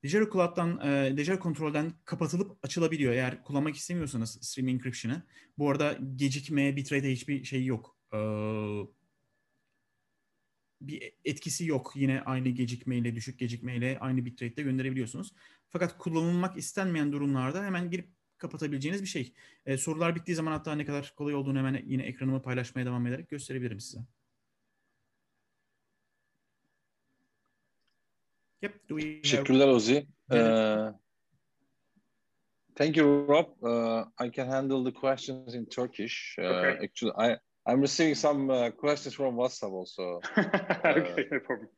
[0.04, 5.22] Dejero Cloud'dan, e, Dejero Control'den kapatılıp açılabiliyor eğer kullanmak istemiyorsanız Stream Encryption'ı.
[5.58, 7.96] Bu arada gecikme, bitrate hiçbir şey yok.
[8.12, 8.18] E,
[10.80, 11.92] bir etkisi yok.
[11.96, 15.34] Yine aynı gecikmeyle, düşük gecikmeyle aynı bitrate'de gönderebiliyorsunuz.
[15.68, 19.32] Fakat kullanılmak istenmeyen durumlarda hemen girip kapatabileceğiniz bir şey.
[19.66, 23.28] E, sorular bittiği zaman hatta ne kadar kolay olduğunu hemen yine ekranımı paylaşmaya devam ederek
[23.28, 24.00] gösterebilirim size.
[28.62, 28.88] Yep.
[28.88, 30.06] Do we Teşekkürler Ozi.
[30.30, 30.92] Uh,
[32.74, 33.62] thank you, Rob.
[33.62, 36.36] Uh, I can handle the questions in Turkish.
[36.38, 36.84] Uh, okay.
[36.84, 40.20] Actually, I I'm receiving some uh, questions from WhatsApp also.
[40.84, 41.68] okay, no problem.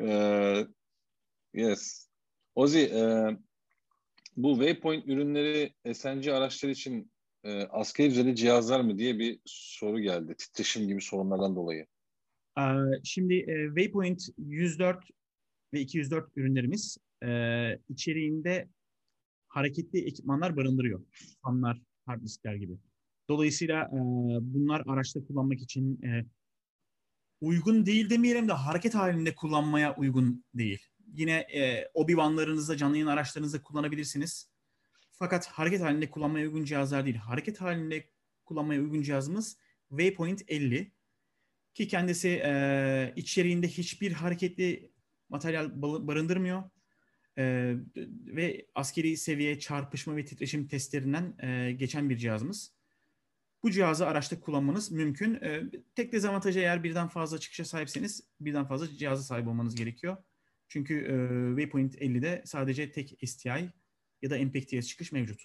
[0.00, 0.64] Uh,
[1.52, 2.08] yes.
[2.56, 3.34] Ozi, uh,
[4.36, 7.10] bu Waypoint ürünleri SNC araçları için
[7.44, 10.34] e, askeri düzeyde cihazlar mı diye bir soru geldi.
[10.38, 11.86] Titreşim gibi sorunlardan dolayı.
[13.04, 15.04] Şimdi e, Waypoint 104
[15.74, 17.28] ve 204 ürünlerimiz e,
[17.88, 18.68] içeriğinde
[19.48, 21.04] hareketli ekipmanlar barındırıyor.
[21.42, 22.72] Fanlar, hard diskler gibi.
[23.28, 23.98] Dolayısıyla e,
[24.40, 26.24] bunlar araçta kullanmak için e,
[27.40, 33.62] uygun değil demeyelim de hareket halinde kullanmaya uygun değil yine e, Obi-Wan'larınızda, canlı yayın araçlarınızda
[33.62, 34.50] kullanabilirsiniz.
[35.12, 37.16] Fakat hareket halinde kullanmaya uygun cihazlar değil.
[37.16, 38.10] Hareket halinde
[38.44, 39.56] kullanmaya uygun cihazımız
[39.88, 40.92] Waypoint 50
[41.74, 44.92] ki kendisi e, içeriğinde hiçbir hareketli
[45.28, 46.62] materyal barındırmıyor
[47.38, 47.74] e,
[48.26, 52.74] ve askeri seviye çarpışma ve titreşim testlerinden e, geçen bir cihazımız.
[53.62, 55.34] Bu cihazı araçta kullanmanız mümkün.
[55.34, 55.62] E,
[55.94, 60.16] tek dezavantajı eğer birden fazla çıkışa sahipseniz birden fazla cihazı sahip olmanız gerekiyor.
[60.70, 61.14] Çünkü e,
[61.56, 63.70] Waypoint 50'de sadece tek STI
[64.22, 65.40] ya da MPEG-TS çıkış mevcut.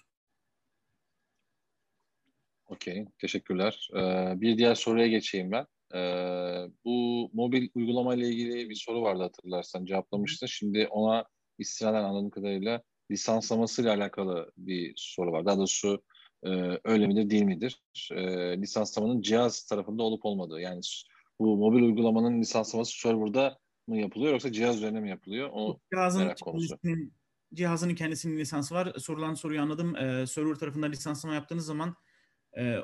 [2.66, 3.88] Okey, teşekkürler.
[3.94, 5.66] Ee, bir diğer soruya geçeyim ben.
[5.94, 10.46] Ee, bu mobil uygulama ile ilgili bir soru vardı hatırlarsan cevaplamıştın.
[10.46, 11.24] Şimdi ona
[11.58, 15.46] istinaden anladığım kadarıyla lisanslaması ile alakalı bir soru var.
[15.46, 16.04] Daha doğrusu
[16.42, 16.50] e,
[16.84, 17.82] öyle midir değil midir?
[18.12, 18.22] E,
[18.58, 20.60] lisanslamanın cihaz tarafında olup olmadığı.
[20.60, 20.80] Yani
[21.40, 25.50] bu mobil uygulamanın lisanslaması serverda mı yapılıyor yoksa cihaz üzerine mi yapılıyor?
[25.52, 26.78] O cihazın merak konusu.
[27.54, 28.94] Cihazının kendisinin lisansı var.
[28.98, 29.96] Sorulan soruyu anladım.
[29.96, 31.96] Ee, server tarafından lisanslama yaptığınız zaman
[32.58, 32.76] e,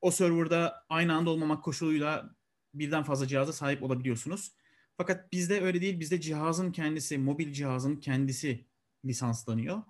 [0.00, 2.36] o serverda aynı anda olmamak koşuluyla
[2.74, 4.52] birden fazla cihaza sahip olabiliyorsunuz.
[4.96, 6.00] Fakat bizde öyle değil.
[6.00, 8.66] Bizde cihazın kendisi, mobil cihazın kendisi
[9.04, 9.82] lisanslanıyor.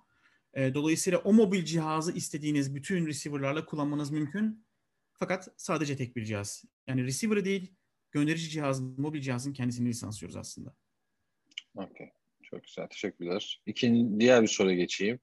[0.53, 4.65] E, dolayısıyla o mobil cihazı istediğiniz bütün receiver'larla kullanmanız mümkün.
[5.13, 6.63] Fakat sadece tek bir cihaz.
[6.87, 7.75] Yani receiver'ı değil,
[8.13, 10.73] gönderici cihazın, mobil cihazın kendisini lisanslıyoruz aslında.
[11.75, 12.09] Okey.
[12.43, 12.87] Çok güzel.
[12.87, 13.61] Teşekkürler.
[13.65, 15.19] İkinci, diğer bir soruya geçeyim.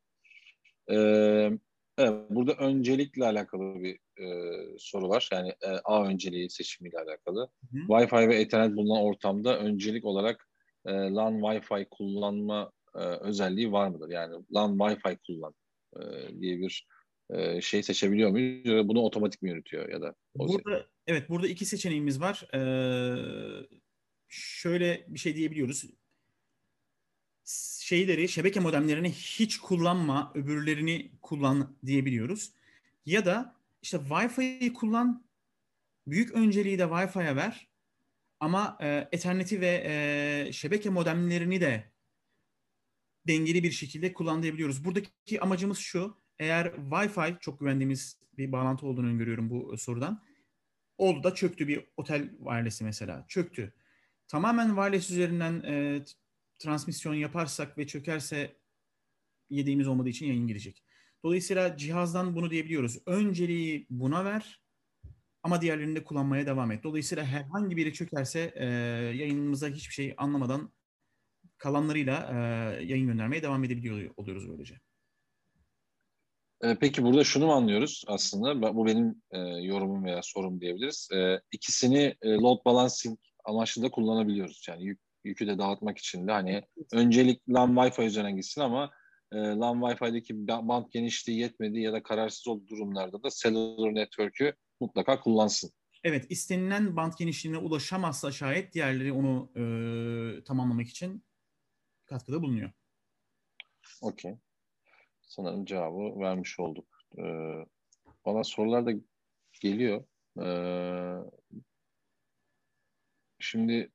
[0.91, 1.51] Ee,
[1.99, 5.29] evet, burada öncelikle alakalı bir e, soru var.
[5.33, 7.51] Yani e, A önceliği seçimiyle alakalı.
[7.73, 7.77] Hı.
[7.77, 10.49] Wi-Fi ve Ethernet bulunan ortamda öncelik olarak
[10.87, 14.09] e, LAN Wi-Fi kullanma e, özelliği var mıdır?
[14.09, 15.55] Yani LAN Wi-Fi kullan
[15.97, 16.01] e,
[16.41, 16.87] diye bir
[17.33, 18.67] e, şey seçebiliyor muyuz?
[18.67, 20.15] Ya bunu otomatik mi yürütüyor ya da?
[20.35, 22.55] Burada evet burada iki seçeneğimiz var.
[22.55, 23.67] Ee,
[24.29, 25.85] şöyle bir şey diyebiliyoruz.
[27.81, 32.53] Şeyleri, şebeke modemlerini hiç kullanma, öbürlerini kullan diyebiliyoruz.
[33.07, 35.25] Ya da işte Wi-Fi'yi kullan,
[36.07, 37.69] büyük önceliği de Wi-Fi'ye ver.
[38.41, 41.91] Ama e, Ethernet'i ve e, şebeke modemlerini de
[43.29, 44.85] dengeli bir şekilde kullanabiliyoruz.
[44.85, 46.20] Buradaki amacımız şu.
[46.41, 50.23] Eğer Wi-Fi çok güvendiğimiz bir bağlantı olduğunu öngörüyorum bu sorudan.
[50.99, 53.25] Oldu da çöktü bir otel wireless'i mesela.
[53.29, 53.73] Çöktü.
[54.29, 56.05] Tamamen wireless üzerinden e,
[56.59, 58.57] transmisyon yaparsak ve çökerse
[59.51, 60.85] yediğimiz olmadığı için yayın girecek.
[61.25, 62.99] Dolayısıyla cihazdan bunu diyebiliyoruz.
[63.07, 64.61] Önceliği buna ver
[65.43, 66.83] ama diğerlerini de kullanmaya devam et.
[66.85, 68.65] Dolayısıyla herhangi biri çökerse e,
[69.17, 70.73] yayınımıza hiçbir şey anlamadan
[71.59, 72.37] kalanlarıyla e,
[72.85, 74.81] yayın göndermeye devam edebiliyor oluyoruz böylece.
[76.63, 78.75] E, peki burada şunu mu anlıyoruz aslında?
[78.75, 81.09] Bu benim e, yorumum veya sorum diyebiliriz.
[81.13, 84.67] E, ikisini e, load balancing amaçlı da kullanabiliyoruz.
[84.69, 88.91] Yani yük, yükü de dağıtmak için de hani öncelik LAN Wi-Fi üzerinden gitsin ama
[89.33, 95.21] e, LAN Wi-Fi'deki band genişliği yetmediği ya da kararsız olduğu durumlarda da cellular network'ü mutlaka
[95.21, 95.71] kullansın.
[96.05, 99.65] Evet, istenilen band genişliğine ulaşamazsa şayet diğerleri onu e,
[100.45, 101.25] tamamlamak için
[102.07, 102.71] katkıda bulunuyor.
[104.03, 104.39] Okey.
[105.31, 106.87] Sanırım cevabı vermiş olduk.
[107.19, 107.23] Ee,
[108.27, 108.93] bana sorular da
[109.61, 110.05] geliyor.
[110.43, 111.17] Ee,
[113.39, 113.91] şimdi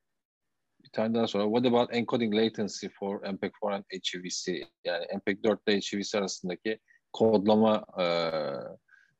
[0.83, 1.43] bir tane daha sonra.
[1.43, 4.67] What about encoding latency for MPEG-4 and HEVC?
[4.83, 6.79] Yani MPEG-4 ile HEVC arasındaki
[7.13, 8.05] kodlama e,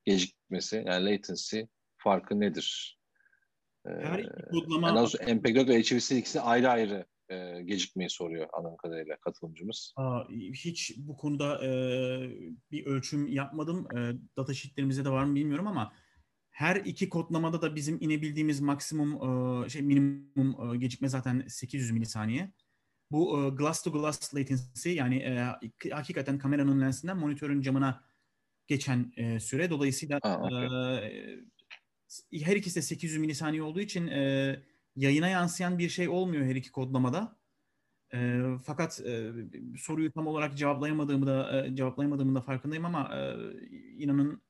[0.06, 1.62] gecikmesi, yani latency
[1.98, 3.00] farkı nedir?
[3.86, 4.88] Her iki kodlama...
[4.88, 9.94] Yani MPEG-4 ve HEVC ikisi ayrı ayrı e, gecikmeyi soruyor anladığım kadarıyla katılımcımız.
[9.96, 11.70] Aa, hiç bu konuda e,
[12.72, 13.88] bir ölçüm yapmadım.
[13.98, 15.94] E, data sheetlerimizde de var mı bilmiyorum ama
[16.52, 19.14] her iki kodlamada da bizim inebildiğimiz maksimum
[19.66, 22.52] e, şey minimum e, gecikme zaten 800 milisaniye.
[23.12, 25.46] Bu e, glass to glass latency yani e,
[25.92, 28.04] hakikaten kameranın lensinden monitörün camına
[28.68, 29.70] geçen e, süre.
[29.70, 31.06] Dolayısıyla Aa, okay.
[32.32, 34.56] e, her ikisi de 800 milisaniye olduğu için e,
[34.96, 37.38] yayına yansıyan bir şey olmuyor her iki kodlamada.
[38.14, 39.32] E, fakat e,
[39.78, 43.36] soruyu tam olarak cevaplayamadığımı da e, cevaplayamadığımın da farkındayım ama e,
[43.98, 44.42] inanın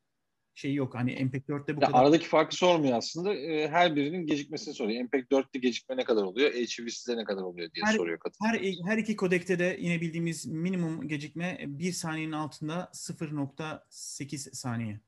[0.55, 0.95] şey yok.
[0.95, 1.99] Hani MPEG 4'te bu ya kadar.
[1.99, 3.35] Aradaki farkı sormuyor aslında.
[3.35, 5.03] E, her birinin gecikmesini soruyor.
[5.03, 6.53] MPEG 4'te gecikme ne kadar oluyor?
[6.53, 8.51] HEVC'de ne kadar oluyor diye her, soruyor katılım.
[8.51, 14.99] Her, her iki kodekte de yine bildiğimiz minimum gecikme bir saniyenin altında 0.8 saniye.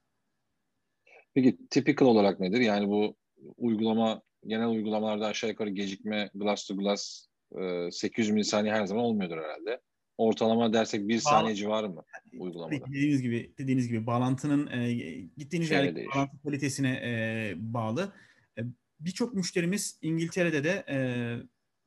[1.34, 2.60] Peki typical olarak nedir?
[2.60, 3.16] Yani bu
[3.58, 7.28] uygulama genel uygulamalarda aşağı yukarı gecikme glass to glass
[7.62, 9.82] e, 800 milisaniye her zaman olmuyordur herhalde.
[10.18, 12.04] Ortalama dersek bir saniye civarı mı
[12.40, 12.88] uygulamada?
[12.88, 14.94] Dediğiniz gibi dediğiniz gibi bağlantının e,
[15.38, 18.14] gittiğiniz yerdeki bağlantı kalitesine e, bağlı.
[18.58, 18.62] E,
[19.00, 20.98] Birçok müşterimiz İngiltere'de de e,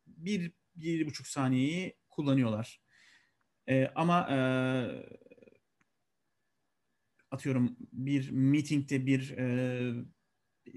[0.06, 2.80] bir, bir buçuk saniyeyi kullanıyorlar.
[3.68, 4.38] E, ama e,
[7.30, 10.04] atıyorum bir meetingde bir e,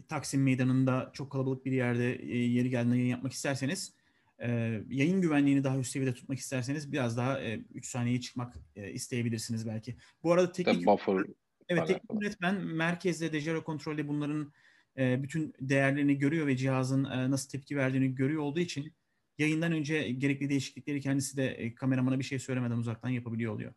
[0.02, 3.94] Taksim Meydanı'nda çok kalabalık bir yerde e, yeri geldiğinde yayın yapmak isterseniz
[4.40, 4.50] e,
[4.90, 9.68] yayın güvenliğini daha üst seviyede tutmak isterseniz biraz daha 3 e, saniye çıkmak e, isteyebilirsiniz
[9.68, 9.96] belki.
[10.24, 11.24] Bu arada teknik buffer
[11.70, 14.54] Evet, teknik yönetmen merkezde Dejero kontrolde bunların
[14.98, 18.94] e, bütün değerlerini görüyor ve cihazın e, nasıl tepki verdiğini görüyor olduğu için
[19.38, 23.74] yayından önce gerekli değişiklikleri kendisi de e, kameramana bir şey söylemeden uzaktan yapabiliyor oluyor.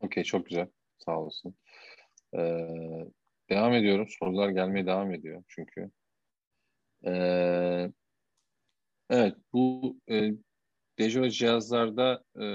[0.00, 0.68] Okey, çok güzel.
[0.98, 1.54] Sağ olasın.
[2.34, 2.68] Ee,
[3.50, 4.06] devam ediyorum.
[4.18, 5.90] Sorular gelmeye devam ediyor çünkü.
[7.06, 7.92] Ee,
[9.10, 10.30] evet, bu e,
[10.98, 12.46] Dejero cihazlarda e,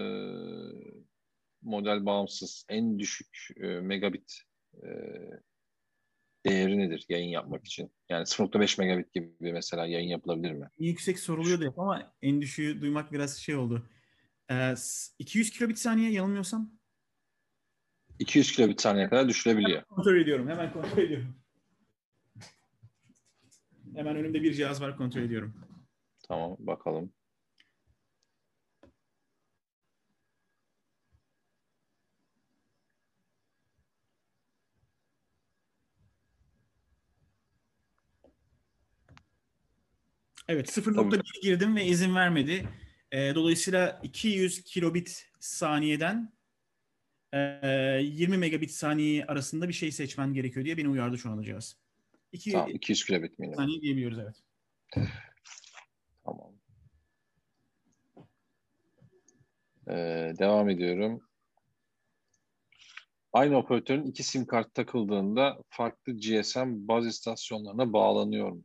[1.61, 4.41] model bağımsız en düşük e, megabit
[4.83, 4.87] e,
[6.45, 7.91] değeri nedir yayın yapmak için?
[8.09, 10.69] Yani 0.5 megabit gibi mesela yayın yapılabilir mi?
[10.79, 13.89] Yüksek soruluyordu hep ama en düşüğü duymak biraz şey oldu.
[14.51, 14.73] Ee,
[15.19, 16.76] 200 kilobit saniye yanılmıyorsam.
[18.19, 19.69] 200 kilobit saniye kadar düşürebiliyor.
[19.69, 20.49] Hemen kontrol ediyorum.
[20.49, 21.35] Hemen kontrol ediyorum.
[23.95, 25.53] Hemen önümde bir cihaz var kontrol ediyorum.
[26.27, 27.13] Tamam bakalım.
[40.47, 42.67] Evet 0.1 girdim ve izin vermedi.
[43.11, 46.36] E, dolayısıyla 200 kilobit saniyeden
[47.33, 51.75] 20 megabit saniye arasında bir şey seçmen gerekiyor diye beni uyardı şu an cihaz.
[52.31, 53.51] 2, tamam 200 kilobit mi?
[53.55, 54.43] Saniye diyebiliyoruz evet.
[56.23, 56.53] tamam.
[59.89, 61.21] Ee, devam ediyorum.
[63.33, 68.63] Aynı operatörün iki sim kart takıldığında farklı GSM baz istasyonlarına bağlanıyor mu?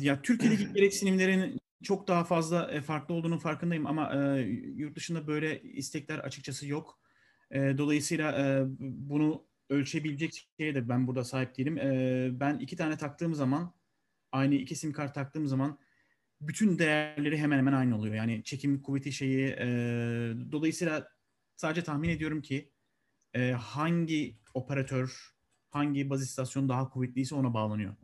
[0.00, 4.40] Ya Türkiye'deki gereksinimlerin çok daha fazla e, farklı olduğunun farkındayım ama e,
[4.76, 7.00] yurt dışında böyle istekler açıkçası yok.
[7.50, 11.78] E, dolayısıyla e, bunu ölçebilecek şeye de ben burada sahip değilim.
[11.78, 13.74] E, ben iki tane taktığım zaman
[14.32, 15.78] aynı iki sim kart taktığım zaman
[16.40, 18.14] bütün değerleri hemen hemen aynı oluyor.
[18.14, 19.66] Yani çekim kuvveti şeyi e,
[20.52, 21.08] dolayısıyla
[21.56, 22.72] sadece tahmin ediyorum ki
[23.34, 25.34] e, hangi operatör
[25.70, 27.96] hangi baz istasyon daha kuvvetliyse ona bağlanıyor.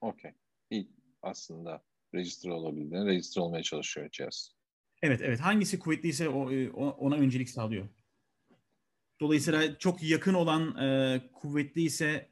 [0.00, 0.32] Okey.
[0.74, 0.88] İyi
[1.22, 4.54] aslında register olabildiğine register olmaya çalışıyor cihaz.
[5.02, 5.40] Evet evet.
[5.40, 7.88] Hangisi kuvvetliyse o, e, ona öncelik sağlıyor.
[9.20, 12.30] Dolayısıyla çok yakın olan e, kuvvetli ise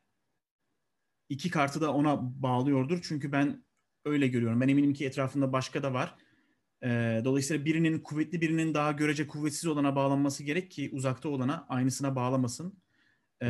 [1.29, 3.01] iki kartı da ona bağlıyordur.
[3.03, 3.65] Çünkü ben
[4.05, 4.61] öyle görüyorum.
[4.61, 6.15] Ben eminim ki etrafında başka da var.
[6.85, 12.17] E, dolayısıyla birinin kuvvetli birinin daha görece kuvvetsiz olana bağlanması gerek ki uzakta olana aynısına
[12.17, 12.83] bağlamasın.
[13.43, 13.49] E,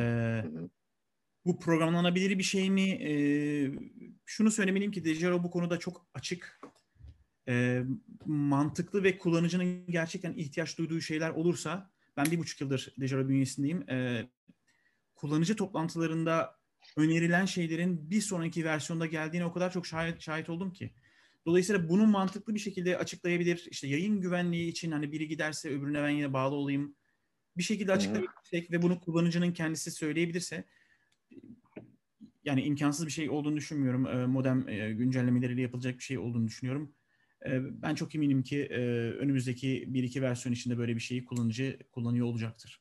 [1.46, 2.90] bu programlanabilir bir şey mi?
[2.90, 3.12] E,
[4.26, 6.60] şunu söylemeliyim ki Dejero bu konuda çok açık,
[7.48, 7.82] e,
[8.26, 14.28] mantıklı ve kullanıcının gerçekten ihtiyaç duyduğu şeyler olursa, ben bir buçuk yıldır Dejero bünyesindeyim, e,
[15.14, 16.58] kullanıcı toplantılarında
[16.96, 20.90] önerilen şeylerin bir sonraki versiyonda geldiğine o kadar çok şahit, şahit oldum ki.
[21.46, 23.68] Dolayısıyla bunu mantıklı bir şekilde açıklayabilir.
[23.70, 26.96] İşte yayın güvenliği için hani biri giderse öbürüne ben yine bağlı olayım.
[27.56, 30.64] Bir şekilde açıklayabilirsek ve bunu kullanıcının kendisi söyleyebilirse
[32.44, 34.30] yani imkansız bir şey olduğunu düşünmüyorum.
[34.30, 34.66] Modem
[34.96, 36.94] güncellemeleriyle yapılacak bir şey olduğunu düşünüyorum.
[37.70, 38.68] Ben çok eminim ki
[39.18, 42.80] önümüzdeki bir iki versiyon içinde böyle bir şeyi kullanıcı kullanıyor olacaktır.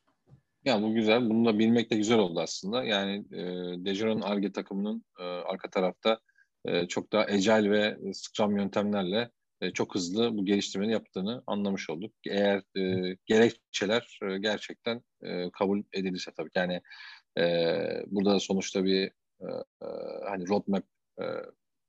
[0.64, 1.30] Ya bu güzel.
[1.30, 2.84] Bunu da bilmek de güzel oldu aslında.
[2.84, 3.40] Yani e,
[3.84, 5.04] Dejeron ARGE takımının
[5.46, 6.18] arka tarafta
[6.88, 9.30] çok daha ecel ve Scrum yöntemlerle
[9.74, 12.12] çok hızlı bu geliştirmeyi yaptığını anlamış olduk.
[12.26, 16.50] Eğer e, gerekçeler e, gerçekten e, kabul edilirse tabii.
[16.54, 16.80] Yani
[17.38, 17.44] e,
[18.06, 19.10] burada sonuçta bir
[19.42, 19.46] e,
[19.84, 19.88] e,
[20.24, 20.84] hani roadmap
[21.18, 21.24] e,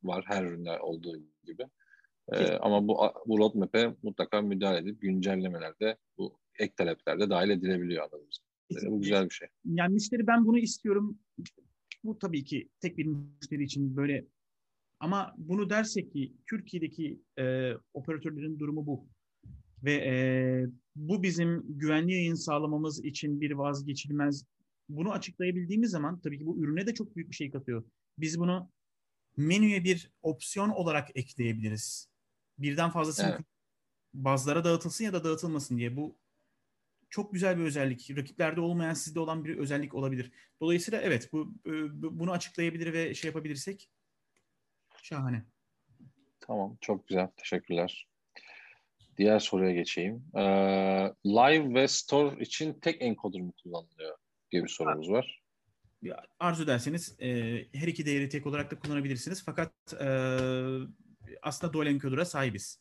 [0.04, 1.64] var her üründe olduğu gibi.
[2.32, 8.40] E, ama bu bu roadmap'e mutlaka müdahale edip güncellemelerde bu ek taleplerde dahil edilebiliyor anladığımız.
[8.86, 9.48] Bu güzel bir şey.
[9.66, 11.20] Yani müşteri ben bunu istiyorum.
[12.04, 14.26] Bu tabii ki tek bir müşteri için böyle
[15.00, 19.08] ama bunu dersek ki Türkiye'deki e, operatörlerin durumu bu.
[19.84, 20.14] Ve e,
[20.96, 24.46] bu bizim güvenli yayın sağlamamız için bir vazgeçilmez
[24.90, 27.84] bunu açıklayabildiğimiz zaman tabii ki bu ürüne de çok büyük bir şey katıyor.
[28.18, 28.72] Biz bunu
[29.38, 32.10] menüye bir opsiyon olarak ekleyebiliriz.
[32.58, 33.46] Birden fazlası evet.
[34.14, 35.98] bazılara dağıtılsın ya da dağıtılmasın diye.
[35.98, 36.18] Bu
[37.10, 38.18] çok güzel bir özellik.
[38.18, 40.32] Rakiplerde olmayan sizde olan bir özellik olabilir.
[40.62, 43.90] Dolayısıyla evet bu, bu bunu açıklayabilir ve şey yapabilirsek
[45.04, 45.46] şahane.
[46.40, 47.28] Tamam çok güzel.
[47.38, 48.08] Teşekkürler.
[49.18, 50.26] Diğer soruya geçeyim.
[50.36, 50.42] Ee,
[51.26, 54.18] live ve store için tek encoder mu kullanılıyor?
[54.54, 55.44] Diye bir sorumuz var.
[56.40, 57.28] Arzu ederseniz e,
[57.74, 59.44] her iki değeri tek olarak da kullanabilirsiniz.
[59.46, 60.08] Fakat e,
[61.42, 62.80] aslında dual encoder'a sahibiz.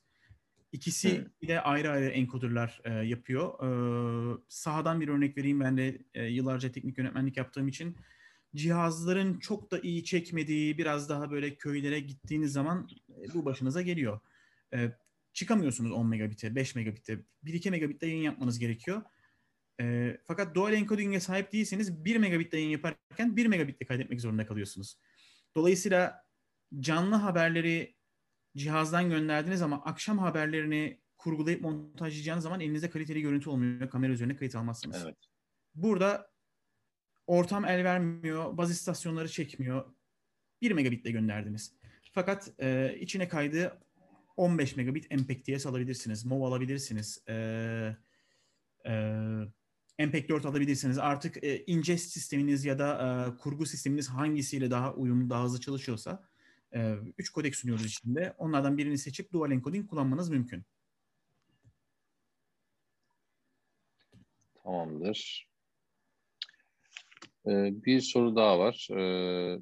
[0.72, 1.48] İkisi hmm.
[1.48, 3.48] de ayrı ayrı encoderlar e, yapıyor.
[3.64, 3.68] E,
[4.48, 5.60] sahadan bir örnek vereyim.
[5.60, 7.96] Ben de e, yıllarca teknik yönetmenlik yaptığım için
[8.54, 14.20] cihazların çok da iyi çekmediği biraz daha böyle köylere gittiğiniz zaman e, bu başınıza geliyor.
[14.74, 14.92] E,
[15.32, 17.18] çıkamıyorsunuz 10 megabit'e, 5 megabit'e.
[17.44, 19.02] 1-2 megabit'te yayın yapmanız gerekiyor.
[19.80, 24.98] E, fakat dual encoding'e sahip değilseniz 1 megabit'te yayın yaparken 1 megabit'te kaydetmek zorunda kalıyorsunuz.
[25.56, 26.24] Dolayısıyla
[26.80, 27.96] canlı haberleri
[28.56, 33.90] cihazdan gönderdiğiniz ama akşam haberlerini kurgulayıp montajlayacağınız zaman elinizde kaliteli görüntü olmuyor.
[33.90, 35.02] Kamera üzerine kayıt almazsınız.
[35.04, 35.16] Evet.
[35.74, 36.30] Burada
[37.26, 39.84] ortam el vermiyor, baz istasyonları çekmiyor.
[40.62, 41.74] 1 megabitle gönderdiniz.
[42.12, 43.80] Fakat e, içine kaydı
[44.36, 46.24] 15 megabit MPEG-TS alabilirsiniz.
[46.24, 47.24] MOV alabilirsiniz.
[47.28, 47.96] E,
[49.99, 50.99] e, MPEG-4 alabilirsiniz.
[50.99, 56.28] Artık e, ingest sisteminiz ya da e, kurgu sisteminiz hangisiyle daha uyumlu, daha hızlı çalışıyorsa
[56.72, 58.34] 3 e, kodek sunuyoruz içinde.
[58.38, 60.64] Onlardan birini seçip dual encoding kullanmanız mümkün.
[64.62, 65.49] Tamamdır.
[67.47, 68.88] Ee, bir soru daha var.
[68.90, 69.59] Ee,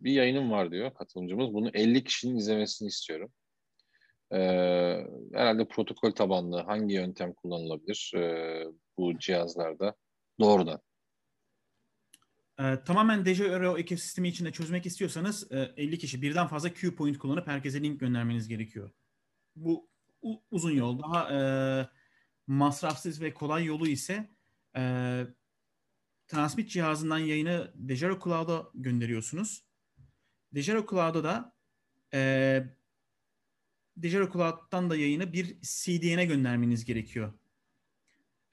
[0.00, 1.54] bir yayınım var diyor katılımcımız.
[1.54, 3.32] Bunu 50 kişinin izlemesini istiyorum.
[4.32, 4.38] Ee,
[5.32, 8.64] herhalde protokol tabanlı hangi yöntem kullanılabilir e,
[8.98, 9.96] bu cihazlarda
[10.40, 10.80] doğrudan?
[12.58, 17.46] E, tamamen Dejero ekosistemi içinde çözmek istiyorsanız e, 50 kişi birden fazla Q point kullanıp
[17.46, 18.90] herkese link göndermeniz gerekiyor.
[19.56, 19.88] Bu
[20.22, 21.02] u, uzun yol.
[21.02, 21.38] Daha e,
[22.46, 24.30] masrafsız ve kolay yolu ise
[24.76, 25.22] e,
[26.26, 29.66] transmit cihazından yayını Dejero Cloud'a gönderiyorsunuz.
[30.54, 31.56] Dejero Cloud'a da
[32.14, 32.62] e,
[33.96, 37.32] Dejero Cloud'dan da yayını bir CDN'e göndermeniz gerekiyor.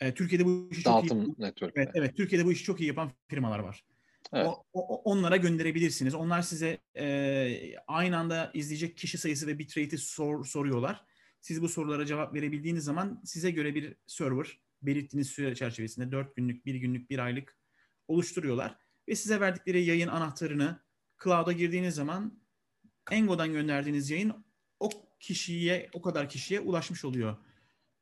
[0.04, 1.74] E, Türkiye'de bu işi çok iyi network.
[1.76, 3.86] Evet, evet, Türkiye'de bu işi çok iyi yapan firmalar var.
[4.34, 4.48] Evet.
[4.48, 6.16] O, o, onlara gönderebilirsiniz.
[6.16, 11.06] Onlar size e, aynı anda izleyecek kişi sayısı ve bitrate'i sor, soruyorlar.
[11.42, 16.66] Siz bu sorulara cevap verebildiğiniz zaman size göre bir server belirttiğiniz süre çerçevesinde 4 günlük,
[16.66, 17.58] 1 günlük, 1 aylık
[18.08, 18.78] oluşturuyorlar.
[19.08, 20.80] Ve size verdikleri yayın anahtarını
[21.24, 22.40] cloud'a girdiğiniz zaman
[23.12, 24.46] Engo'dan gönderdiğiniz yayın
[24.80, 24.90] o
[25.20, 27.38] kişiye, o kadar kişiye ulaşmış oluyor.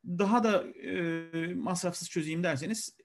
[0.06, 2.96] Daha da e, masrafsız çözeyim derseniz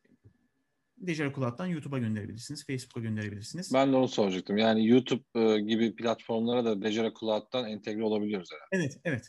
[1.07, 3.75] Dijital Cloud'dan YouTube'a gönderebilirsiniz, Facebook'a gönderebilirsiniz.
[3.75, 4.59] Ben de onu soracaktım.
[4.59, 8.69] Yani YouTube e, gibi platformlara da Digital Cloud'dan entegre olabiliyoruz herhalde.
[8.85, 9.29] Evet, evet.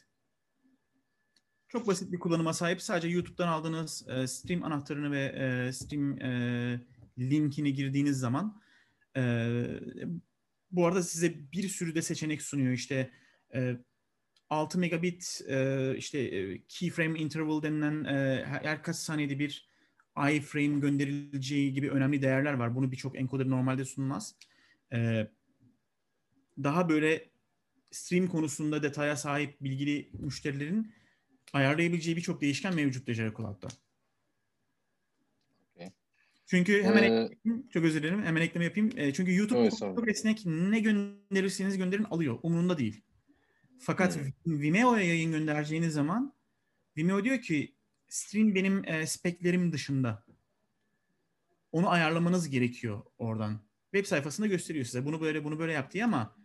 [1.70, 2.82] Çok basit bir kullanıma sahip.
[2.82, 6.82] Sadece YouTube'dan aldığınız e, stream anahtarını ve e, stream e,
[7.20, 8.61] linkini girdiğiniz zaman
[9.18, 9.22] e,
[10.72, 12.74] bu arada size bir sürü de seçenek sunuyor.
[12.74, 13.11] İşte
[13.55, 13.78] e,
[14.49, 19.67] 6 megabit e, işte e, keyframe interval denilen e, her kaç saniyede bir
[20.17, 22.75] iframe gönderileceği gibi önemli değerler var.
[22.75, 24.35] Bunu birçok encoder normalde sunmaz.
[24.93, 25.27] E,
[26.63, 27.29] daha böyle
[27.91, 30.93] stream konusunda detaya sahip bilgili müşterilerin
[31.53, 33.67] ayarlayabileceği birçok değişken mevcut Dejere Cloud'da.
[36.47, 38.23] Çünkü hemen ee, ekleyeyim, çok özür dilerim.
[38.23, 38.89] Hemen ekleme yapayım.
[38.97, 40.45] E, çünkü YouTube evet, çok esnek.
[40.45, 42.39] Ne gönderirseniz gönderin alıyor.
[42.43, 43.01] Umurunda değil.
[43.80, 44.61] Fakat hmm.
[44.61, 46.34] Vimeo'ya yayın göndereceğiniz zaman
[46.97, 47.75] Vimeo diyor ki
[48.07, 50.23] stream benim e, speklerim dışında.
[51.71, 53.59] Onu ayarlamanız gerekiyor oradan.
[53.93, 55.05] Web sayfasında gösteriyor size.
[55.05, 56.36] Bunu böyle bunu böyle yap diye ama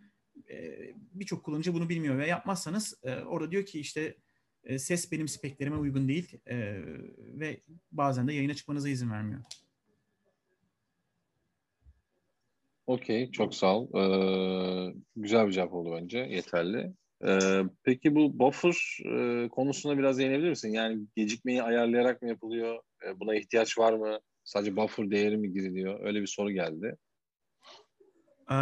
[0.49, 0.79] e,
[1.13, 4.17] birçok kullanıcı bunu bilmiyor ve yapmazsanız e, orada diyor ki işte
[4.63, 6.81] e, ses benim speklerime uygun değil e,
[7.19, 7.61] ve
[7.91, 9.41] bazen de yayına çıkmanıza izin vermiyor.
[12.87, 13.87] Okey, çok sağ ol.
[13.95, 16.93] Ee, güzel bir cevap oldu bence, yeterli.
[17.27, 20.69] Ee, peki bu buffer e, konusuna biraz değinebilir misin?
[20.69, 22.79] Yani gecikmeyi ayarlayarak mı yapılıyor?
[23.07, 24.19] E, buna ihtiyaç var mı?
[24.43, 26.05] Sadece buffer değeri mi giriliyor?
[26.05, 26.97] Öyle bir soru geldi.
[28.51, 28.55] Ee,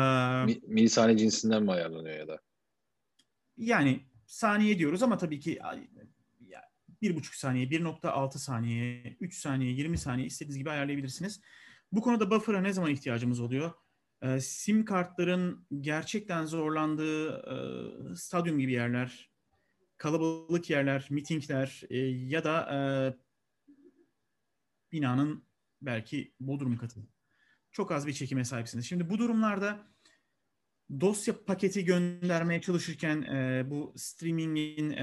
[0.45, 2.39] Mi, milisaniye cinsinden mi ayarlanıyor ya da?
[3.57, 5.59] Yani saniye diyoruz ama tabii ki
[7.01, 11.41] bir buçuk saniye, 1.6 saniye, 3 saniye, 20 saniye istediğiniz gibi ayarlayabilirsiniz.
[11.91, 13.72] Bu konuda buffer'a ne zaman ihtiyacımız oluyor?
[14.22, 19.32] Ee, sim kartların gerçekten zorlandığı e, stadyum gibi yerler,
[19.97, 22.80] kalabalık yerler, mitingler e, ya da e,
[24.91, 25.43] binanın
[25.82, 27.07] belki bodrum katı.
[27.72, 28.86] Çok az bir çekime sahipsiniz.
[28.86, 29.88] Şimdi bu durumlarda
[30.99, 33.22] dosya paketi göndermeye çalışırken
[33.69, 34.95] bu streamingin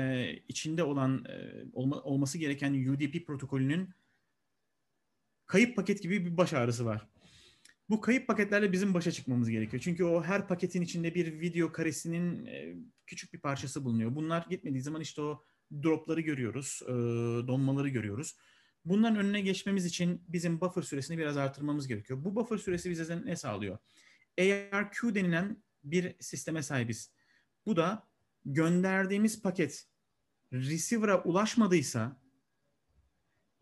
[0.49, 1.25] içinde olan
[1.73, 3.91] olma, olması gereken UDP protokolünün
[5.47, 7.09] kayıp paket gibi bir baş ağrısı var.
[7.91, 9.83] Bu kayıp paketlerle bizim başa çıkmamız gerekiyor.
[9.83, 12.75] Çünkü o her paketin içinde bir video karesinin e,
[13.07, 14.15] küçük bir parçası bulunuyor.
[14.15, 15.45] Bunlar gitmediği zaman işte o
[15.83, 16.93] dropları görüyoruz, e,
[17.49, 18.37] donmaları görüyoruz.
[18.85, 22.25] Bunların önüne geçmemiz için bizim buffer süresini biraz artırmamız gerekiyor.
[22.25, 23.79] Bu buffer süresi bize ne sağlıyor?
[24.39, 27.13] ARQ denilen bir sisteme sahibiz.
[27.67, 28.09] Bu da
[28.45, 29.87] gönderdiğimiz paket
[30.53, 32.21] receiver'a ulaşmadıysa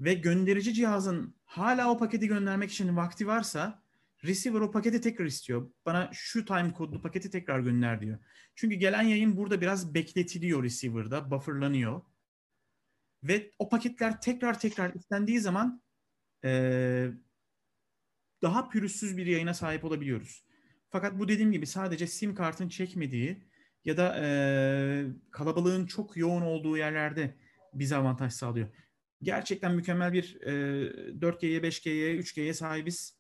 [0.00, 3.85] ve gönderici cihazın hala o paketi göndermek için vakti varsa
[4.26, 5.70] receiver o paketi tekrar istiyor.
[5.86, 8.18] Bana şu time kodlu paketi tekrar gönder diyor.
[8.54, 12.02] Çünkü gelen yayın burada biraz bekletiliyor receiver'da, bufferlanıyor.
[13.22, 15.82] Ve o paketler tekrar tekrar istendiği zaman
[16.44, 17.08] ee,
[18.42, 20.44] daha pürüzsüz bir yayına sahip olabiliyoruz.
[20.90, 23.46] Fakat bu dediğim gibi sadece sim kartın çekmediği
[23.84, 24.26] ya da e,
[25.30, 27.36] kalabalığın çok yoğun olduğu yerlerde
[27.74, 28.68] bize avantaj sağlıyor.
[29.22, 30.50] Gerçekten mükemmel bir e,
[31.20, 33.16] 4G'ye, 5G'ye, 3G'ye sahibiz.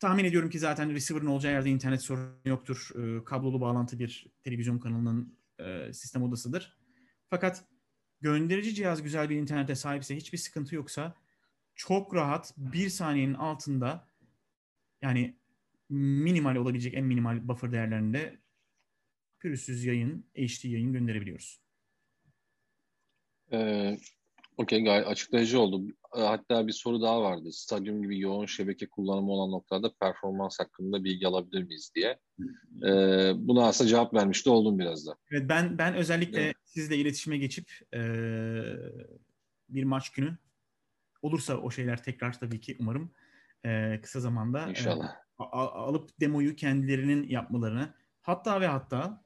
[0.00, 2.90] Tahmin ediyorum ki zaten receiver'ın olacağı yerde internet sorunu yoktur.
[2.94, 6.76] E, kablolu bağlantı bir televizyon kanalının e, sistem odasıdır.
[7.30, 7.64] Fakat
[8.20, 11.14] gönderici cihaz güzel bir internete sahipse, hiçbir sıkıntı yoksa
[11.74, 14.08] çok rahat bir saniyenin altında
[15.02, 15.36] yani
[15.88, 18.38] minimal olabilecek en minimal buffer değerlerinde
[19.38, 21.60] pürüzsüz yayın, HD yayın gönderebiliyoruz.
[23.52, 23.98] Ee,
[24.56, 25.92] Okey gayet açıklayıcı oldu.
[26.16, 27.52] Ee, hatta bir soru daha vardı.
[27.52, 32.18] Stadyum gibi yoğun şebeke kullanımı olan noktalarda performans hakkında bilgi alabilir miyiz diye.
[32.86, 35.16] Ee, buna aslında cevap vermiş de oldum biraz da.
[35.30, 36.56] Evet ben ben özellikle evet.
[36.64, 38.00] sizle iletişime geçip e,
[39.68, 40.38] bir maç günü
[41.22, 43.12] olursa o şeyler tekrar tabii ki umarım
[43.64, 45.16] e, kısa zamanda İnşallah.
[45.40, 49.24] E, alıp demoyu kendilerinin yapmalarını hatta ve hatta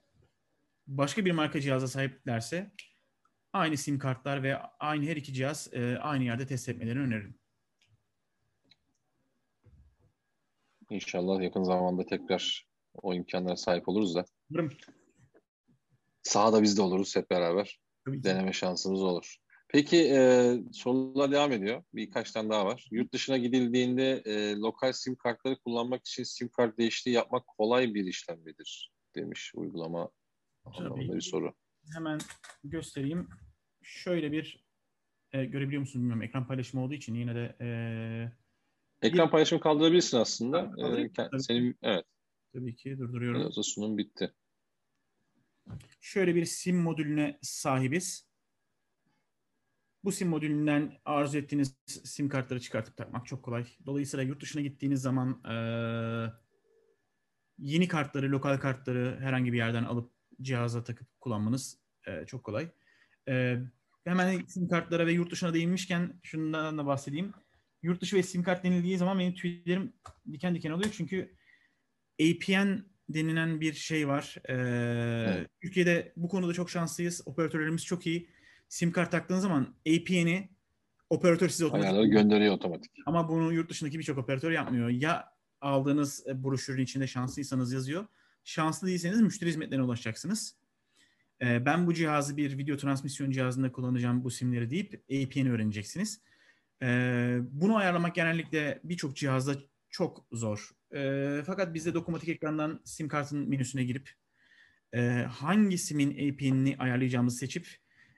[0.87, 2.73] başka bir marka cihaza sahiplerse
[3.53, 7.35] aynı sim kartlar ve aynı her iki cihaz e, aynı yerde test etmelerini öneririm.
[10.91, 12.69] İnşallah yakın zamanda tekrar
[13.03, 14.25] o imkanlara sahip oluruz da.
[14.51, 14.73] Umarım.
[16.23, 17.81] Sahada biz de oluruz hep beraber.
[18.05, 19.37] Tabii Deneme şansımız olur.
[19.69, 21.83] Peki e, sorular devam ediyor.
[21.95, 22.89] Birkaç tane daha var.
[22.91, 28.05] Yurt dışına gidildiğinde e, lokal sim kartları kullanmak için sim kart değişikliği yapmak kolay bir
[28.05, 28.93] işlem midir?
[29.15, 30.11] Demiş uygulama
[30.65, 31.55] anlamında bir soru.
[31.95, 32.19] Hemen
[32.65, 33.29] göstereyim.
[33.83, 34.65] Şöyle bir
[35.33, 36.23] e, görebiliyor musunuz bilmiyorum.
[36.23, 37.69] Ekran paylaşımı olduğu için yine de e,
[39.03, 39.31] Ekran bir...
[39.31, 40.73] paylaşımı kaldırabilirsin aslında.
[40.79, 41.43] Ee, tabii.
[41.43, 42.05] Senin, evet.
[42.53, 43.41] Tabii ki durduruyorum.
[43.41, 44.33] Biraz sunum bitti.
[46.01, 48.31] Şöyle bir sim modülüne sahibiz.
[50.05, 53.67] Bu sim modülünden arzu ettiğiniz sim kartları çıkartıp takmak çok kolay.
[53.87, 55.55] Dolayısıyla yurt dışına gittiğiniz zaman e,
[57.59, 60.13] yeni kartları, lokal kartları herhangi bir yerden alıp
[60.43, 62.69] cihaza takıp kullanmanız e, çok kolay.
[63.29, 63.59] E,
[64.05, 67.33] hemen sim kartlara ve yurt dışına değinmişken şundan da bahsedeyim.
[67.83, 69.93] Yurt dışı ve sim kart denildiği zaman benim tüylerim
[70.33, 70.91] diken diken oluyor.
[70.97, 71.35] Çünkü
[72.21, 74.37] APN denilen bir şey var.
[74.49, 75.51] Ee, evet.
[75.61, 77.23] Türkiye'de bu konuda çok şanslıyız.
[77.27, 78.29] Operatörlerimiz çok iyi.
[78.69, 80.49] Sim kart taktığınız zaman APN'i
[81.11, 82.93] operatör size otomatik Ayarları gönderiyor otomatik.
[83.07, 84.89] Ama bunu yurt dışındaki birçok operatör yapmıyor.
[84.89, 88.07] Ya aldığınız broşürün içinde şanslıysanız yazıyor.
[88.45, 90.57] Şanslı değilseniz müşteri hizmetlerine ulaşacaksınız.
[91.43, 96.21] Ee, ben bu cihazı bir video transmisyon cihazında kullanacağım bu simleri deyip APN'i öğreneceksiniz.
[96.83, 99.55] Ee, bunu ayarlamak genellikle birçok cihazda
[99.91, 100.71] çok zor.
[100.95, 104.11] Ee, fakat biz de dokunmatik ekrandan sim kartın menüsüne girip
[104.93, 107.77] e, hangi simin APN'ini ayarlayacağımızı seçip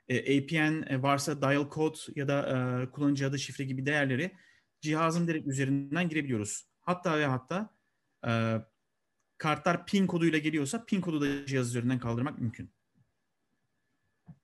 [0.09, 2.41] e, APN varsa dial code ya da
[2.83, 4.33] e, kullanıcı adı şifre gibi değerleri
[4.81, 6.67] cihazın direkt üzerinden girebiliyoruz.
[6.81, 7.75] Hatta ve hatta
[9.39, 12.71] kartlar pin koduyla geliyorsa pin kodu da cihaz üzerinden kaldırmak mümkün.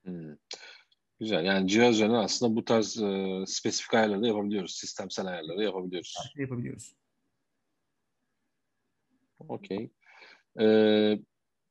[0.09, 0.37] Hmm.
[1.21, 1.45] Güzel.
[1.45, 4.75] Yani cihaz üzerinden aslında bu tarz e, spesifik ayarları da yapabiliyoruz.
[4.75, 6.17] Sistemsel ayarları yapabiliyoruz.
[6.37, 6.95] Yapabiliyoruz.
[9.39, 9.91] Okey.
[10.61, 11.19] Ee,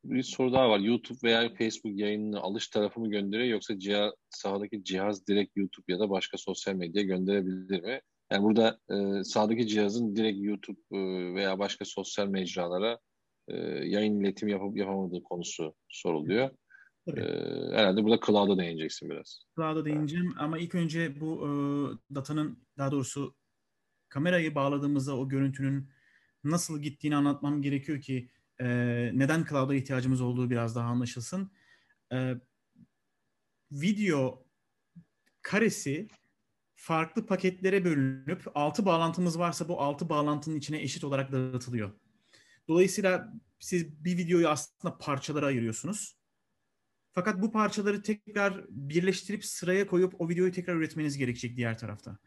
[0.04, 0.80] bir soru daha var.
[0.80, 6.00] YouTube veya Facebook yayınını alış tarafı mı gönderiyor yoksa cihaz, sahadaki cihaz direkt YouTube ya
[6.00, 8.02] da başka sosyal medya gönderebilir mi?
[8.32, 10.98] Yani burada e, sahadaki cihazın direkt YouTube e,
[11.36, 13.00] veya başka sosyal mecralara
[13.48, 16.50] e, yayın iletimi yapıp yapamadığı konusu soruluyor.
[17.08, 17.20] Tabii.
[17.22, 19.42] Ee, herhalde burada cloud'a değineceksin biraz.
[19.56, 21.50] Cloud'a değineceğim ama ilk önce bu e,
[22.16, 23.36] datanın daha doğrusu
[24.10, 25.90] kamerayı bağladığımızda o görüntünün
[26.44, 28.30] nasıl gittiğini anlatmam gerekiyor ki
[28.60, 28.66] e,
[29.14, 31.52] neden cloud'a ihtiyacımız olduğu biraz daha anlaşılsın.
[32.14, 32.36] E,
[33.72, 34.46] video
[35.42, 36.08] karesi
[36.76, 41.92] farklı paketlere bölünüp altı bağlantımız varsa bu altı bağlantının içine eşit olarak dağıtılıyor.
[42.68, 46.17] Dolayısıyla siz bir videoyu aslında parçalara ayırıyorsunuz.
[47.18, 52.18] Fakat bu parçaları tekrar birleştirip sıraya koyup o videoyu tekrar üretmeniz gerekecek diğer tarafta.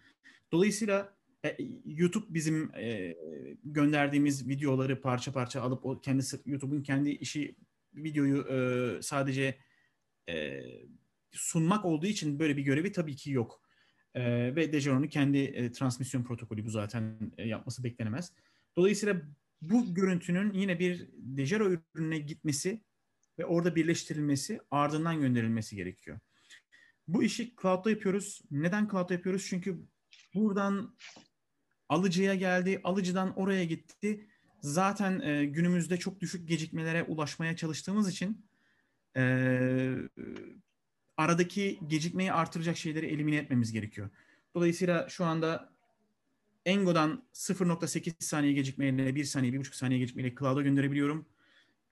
[0.53, 3.17] Dolayısıyla e, YouTube bizim e,
[3.65, 7.57] gönderdiğimiz videoları parça parça alıp o kendisi YouTube'un kendi işi
[7.95, 9.59] videoyu e, sadece
[11.33, 13.63] sunmak olduğu için böyle bir görevi tabii ki yok.
[14.17, 18.33] Ve Dejeron'un kendi transmisyon protokolü bu zaten yapması beklenemez.
[18.77, 19.23] Dolayısıyla
[19.63, 22.81] bu görüntünün yine bir Dejero ürününe gitmesi
[23.41, 26.19] ve orada birleştirilmesi ardından gönderilmesi gerekiyor.
[27.09, 28.41] Bu işi cloud'da yapıyoruz.
[28.51, 29.47] Neden cloud'da yapıyoruz?
[29.49, 29.79] Çünkü
[30.35, 30.97] buradan
[31.89, 34.27] alıcıya geldi, alıcıdan oraya gitti.
[34.61, 38.47] Zaten e, günümüzde çok düşük gecikmelere ulaşmaya çalıştığımız için
[39.17, 39.23] e,
[41.17, 44.11] aradaki gecikmeyi artıracak şeyleri elimine etmemiz gerekiyor.
[44.55, 45.73] Dolayısıyla şu anda
[46.65, 51.27] Engo'dan 0.8 saniye gecikmeyle 1 saniye, 1.5 saniye gecikmeyle cloud'a gönderebiliyorum.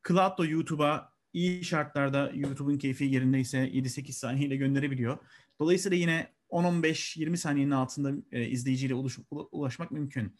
[0.09, 5.18] Cloud YouTube'a iyi şartlarda YouTube'un keyfi yerindeyse 7-8 saniyeyle gönderebiliyor.
[5.61, 10.39] Dolayısıyla yine 10-15-20 saniyenin altında e, izleyiciyle ulaş, ulaşmak mümkün.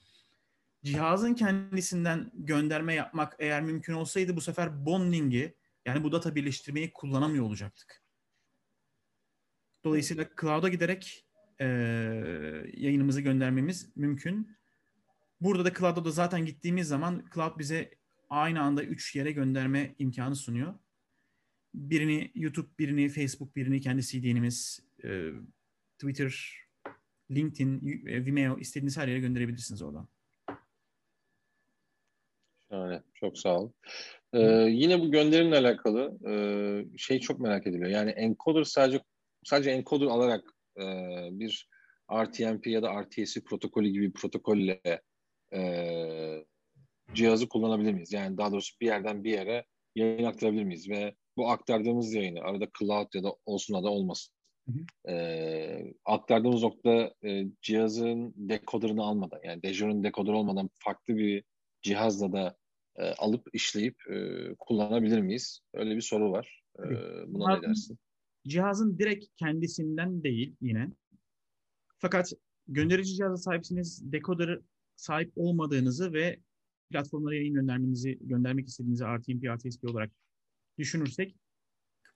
[0.85, 5.55] Cihazın kendisinden gönderme yapmak eğer mümkün olsaydı bu sefer bonding'i
[5.87, 8.03] yani bu data birleştirmeyi kullanamıyor olacaktık.
[9.85, 11.27] Dolayısıyla cloud'a giderek
[11.61, 11.67] e,
[12.77, 14.57] yayınımızı göndermemiz mümkün.
[15.41, 17.98] Burada da cloud'a da zaten gittiğimiz zaman cloud bize
[18.31, 20.75] aynı anda üç yere gönderme imkanı sunuyor.
[21.75, 25.31] Birini YouTube, birini Facebook, birini kendi CD'nimiz, e,
[25.99, 26.55] Twitter,
[27.31, 30.09] LinkedIn, e, Vimeo istediğiniz her yere gönderebilirsiniz oradan.
[32.71, 33.75] Yani çok sağ olun.
[34.33, 37.91] Ee, yine bu gönderimle alakalı e, şey çok merak ediliyor.
[37.91, 39.01] Yani encoder sadece
[39.45, 40.45] sadece encoder alarak
[40.77, 40.85] e,
[41.33, 41.69] bir
[42.13, 44.81] RTMP ya da RTSC protokolü gibi bir protokolle
[45.53, 45.61] e,
[47.15, 48.13] cihazı kullanabilir miyiz?
[48.13, 50.91] Yani daha doğrusu bir yerden bir yere yayın aktarabilir miyiz?
[50.91, 54.35] Ve bu aktardığımız yayını arada cloud ya da olsun ya da olmasın.
[54.69, 55.13] Hı hı.
[55.13, 61.45] E, aktardığımız nokta e, cihazın dekoderını almadan yani Dejure'un dekoder olmadan farklı bir
[61.83, 62.57] cihazla da
[62.97, 65.61] e, alıp işleyip e, kullanabilir miyiz?
[65.75, 66.63] Öyle bir soru var.
[66.79, 66.85] E,
[67.27, 67.99] buna ne dersin?
[68.49, 70.89] Cihazın direkt kendisinden değil yine.
[71.99, 72.33] Fakat
[72.69, 74.61] gönderici cihaza sahipsiniz, dekoderi
[74.97, 76.41] sahip olmadığınızı ve
[76.91, 80.11] platformlara yayın göndermenizi, göndermek istediğinizi RTMP, RTSP olarak
[80.79, 81.37] düşünürsek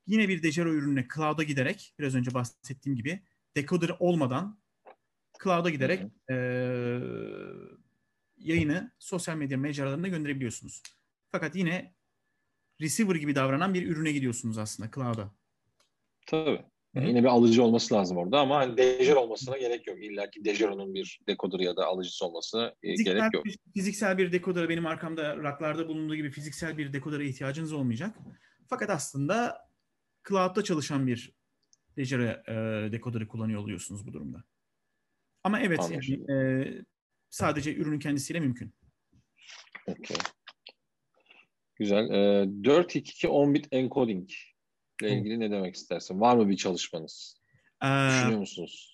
[0.06, 3.22] yine bir Dejero ürününe cloud'a giderek biraz önce bahsettiğim gibi
[3.56, 4.58] decoder olmadan
[5.42, 6.34] cloud'a giderek e,
[8.36, 10.82] yayını sosyal medya mecralarına gönderebiliyorsunuz.
[11.32, 11.94] Fakat yine
[12.80, 15.34] receiver gibi davranan bir ürüne gidiyorsunuz aslında cloud'a.
[16.26, 16.64] Tabii.
[16.94, 20.04] Yani yine bir alıcı olması lazım orada ama hani Dejer olmasına gerek yok.
[20.04, 23.44] İlla ki Dejer'ın bir dekoder ya da alıcısı olmasına e, fiziksel, gerek yok.
[23.74, 28.16] Fiziksel bir dekoder benim arkamda raklarda bulunduğu gibi fiziksel bir dekodere ihtiyacınız olmayacak.
[28.68, 29.58] Fakat aslında
[30.28, 31.32] cloud'da çalışan bir
[31.96, 34.44] Dejer e, dekoderi kullanıyor oluyorsunuz bu durumda.
[35.44, 36.66] Ama evet yani, e,
[37.30, 38.74] sadece ürünün kendisiyle mümkün.
[39.86, 40.16] Okay.
[41.76, 42.10] Güzel.
[42.10, 44.30] E, 422 10 bit encoding
[45.02, 46.20] ile ilgili ne demek istersin?
[46.20, 47.36] Var mı bir çalışmanız?
[47.84, 48.92] Ee, Düşünüyor musunuz?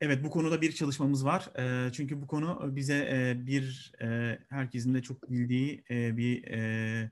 [0.00, 1.50] Evet bu konuda bir çalışmamız var.
[1.58, 7.10] E, çünkü bu konu bize e, bir e, herkesin de çok bildiği e, bir e,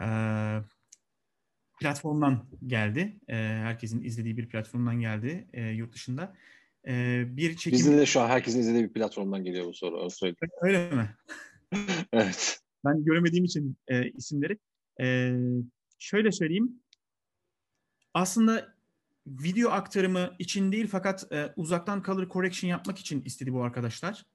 [0.00, 0.08] e,
[1.80, 3.16] platformdan geldi.
[3.28, 6.36] E, herkesin izlediği bir platformdan geldi e, yurt dışında.
[6.88, 7.78] E, bir çekim...
[7.78, 10.08] Bizde de şu an herkesin izlediği bir platformdan geliyor bu soru.
[10.22, 11.16] Öyle, Öyle mi?
[12.12, 12.60] evet.
[12.84, 14.58] Ben göremediğim için e, isimleri.
[15.00, 15.36] E,
[16.00, 16.82] şöyle söyleyeyim.
[18.14, 18.74] Aslında
[19.26, 24.26] video aktarımı için değil fakat e, uzaktan color correction yapmak için istedi bu arkadaşlar.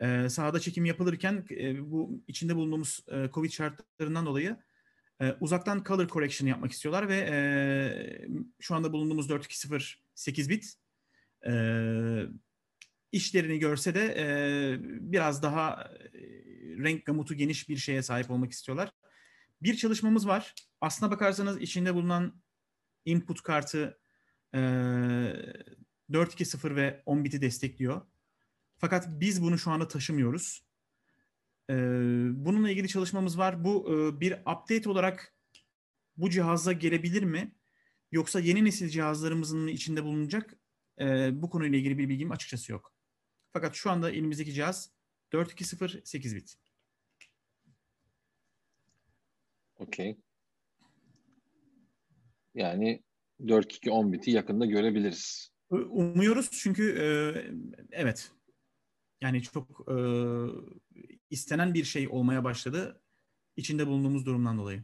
[0.00, 4.56] E, sahada çekim yapılırken e, bu içinde bulunduğumuz e, Covid şartlarından dolayı
[5.20, 7.38] e, uzaktan color correction yapmak istiyorlar ve e,
[8.60, 9.80] şu anda bulunduğumuz 420
[10.14, 10.74] 8 bit
[11.46, 11.52] e,
[13.12, 14.24] işlerini görse de e,
[15.12, 16.20] biraz daha e,
[16.84, 18.92] renk gamutu geniş bir şeye sahip olmak istiyorlar.
[19.62, 20.54] Bir çalışmamız var.
[20.82, 22.42] Aslına bakarsanız içinde bulunan
[23.04, 24.00] input kartı
[24.54, 24.58] e,
[26.12, 28.06] 420 ve 10 biti destekliyor.
[28.76, 30.66] Fakat biz bunu şu anda taşımıyoruz.
[31.70, 31.74] E,
[32.44, 33.64] bununla ilgili çalışmamız var.
[33.64, 35.34] Bu e, bir update olarak
[36.16, 37.54] bu cihaza gelebilir mi?
[38.12, 40.58] Yoksa yeni nesil cihazlarımızın içinde bulunacak?
[41.00, 42.94] E, bu konuyla ilgili bir bilgim açıkçası yok.
[43.52, 44.90] Fakat şu anda elimizdeki cihaz
[45.32, 46.54] 420 8 bit.
[49.76, 50.18] Okey.
[52.54, 53.02] Yani
[53.40, 55.52] 4-2-10 biti yakında görebiliriz.
[55.70, 57.06] Umuyoruz çünkü e,
[57.92, 58.30] evet
[59.20, 59.96] yani çok e,
[61.30, 63.00] istenen bir şey olmaya başladı
[63.56, 64.82] içinde bulunduğumuz durumdan dolayı.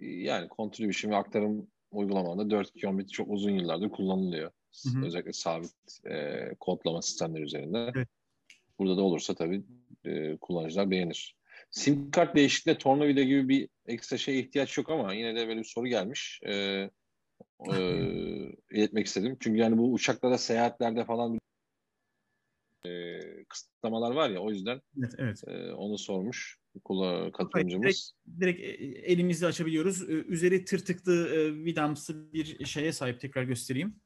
[0.00, 4.50] Yani contribution ve aktarım uygulamalarında 4-2-10 bit çok uzun yıllardır kullanılıyor.
[4.84, 5.06] Hı hı.
[5.06, 7.92] Özellikle sabit e, kodlama sistemleri üzerinde.
[7.96, 8.08] Evet.
[8.78, 9.64] Burada da olursa tabii
[10.04, 11.36] e, kullanıcılar beğenir.
[11.70, 15.64] Sim kart değişikliğinde tornavida gibi bir ekstra şeye ihtiyaç yok ama yine de böyle bir
[15.64, 16.40] soru gelmiş.
[16.42, 16.90] E, e,
[18.70, 19.36] iletmek istedim.
[19.40, 21.38] Çünkü yani bu uçaklarda seyahatlerde falan
[22.86, 25.42] e, kısıtlamalar var ya o yüzden evet, evet.
[25.48, 26.58] E, onu sormuş
[27.32, 28.12] katılımcımız.
[28.40, 30.08] Direkt, direkt e, elimizle açabiliyoruz.
[30.08, 31.24] Üzeri tırtıklı
[31.64, 34.00] vidamsı bir şeye sahip tekrar göstereyim.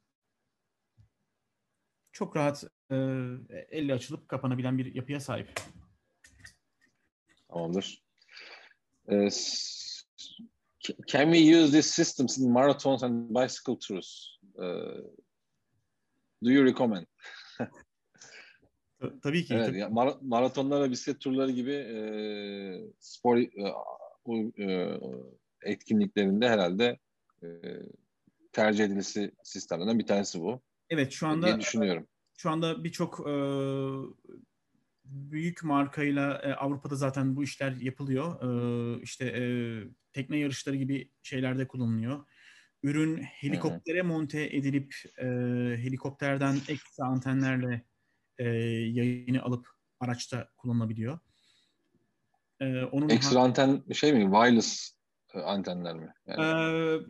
[2.13, 2.65] Çok rahat
[3.71, 5.61] elle açılıp kapanabilen bir yapıya sahip.
[7.53, 8.03] Tamamdır.
[11.07, 14.39] Can we use these systems in marathons and bicycle tours?
[14.55, 15.03] Uh,
[16.45, 17.07] do you recommend?
[19.23, 19.55] Tabii ki.
[19.55, 19.79] Evet, tabii.
[19.79, 21.99] Yani mar maratonlar ve bisiklet turları gibi e,
[23.01, 23.49] spor e,
[24.65, 25.01] e,
[25.63, 26.99] etkinliklerinde herhalde
[27.43, 27.49] e,
[28.53, 30.61] tercih edilisi sistemlerden bir tanesi bu.
[30.89, 32.07] Evet şu anda düşünüyorum.
[32.37, 33.33] Şu anda birçok e,
[35.11, 38.43] büyük markayla e, Avrupa'da zaten bu işler yapılıyor.
[38.43, 39.43] E, işte e,
[40.13, 42.27] tekne yarışları gibi şeylerde kullanılıyor.
[42.83, 45.27] Ürün helikoptere monte edilip e,
[45.77, 47.85] helikopterden ekstra antenlerle
[48.39, 48.45] e,
[48.89, 49.67] yayını alıp
[50.01, 51.19] araçta kullanılabiliyor.
[52.61, 54.23] E, onun ekstra anten şey mi?
[54.23, 54.93] Wireless
[55.35, 56.13] e, antenler mi?
[56.27, 56.43] Yani...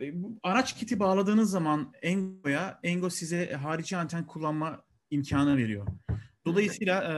[0.03, 5.87] E, araç kiti bağladığınız zaman Engo'ya Engo size harici anten kullanma imkanı veriyor.
[6.45, 7.15] Dolayısıyla e,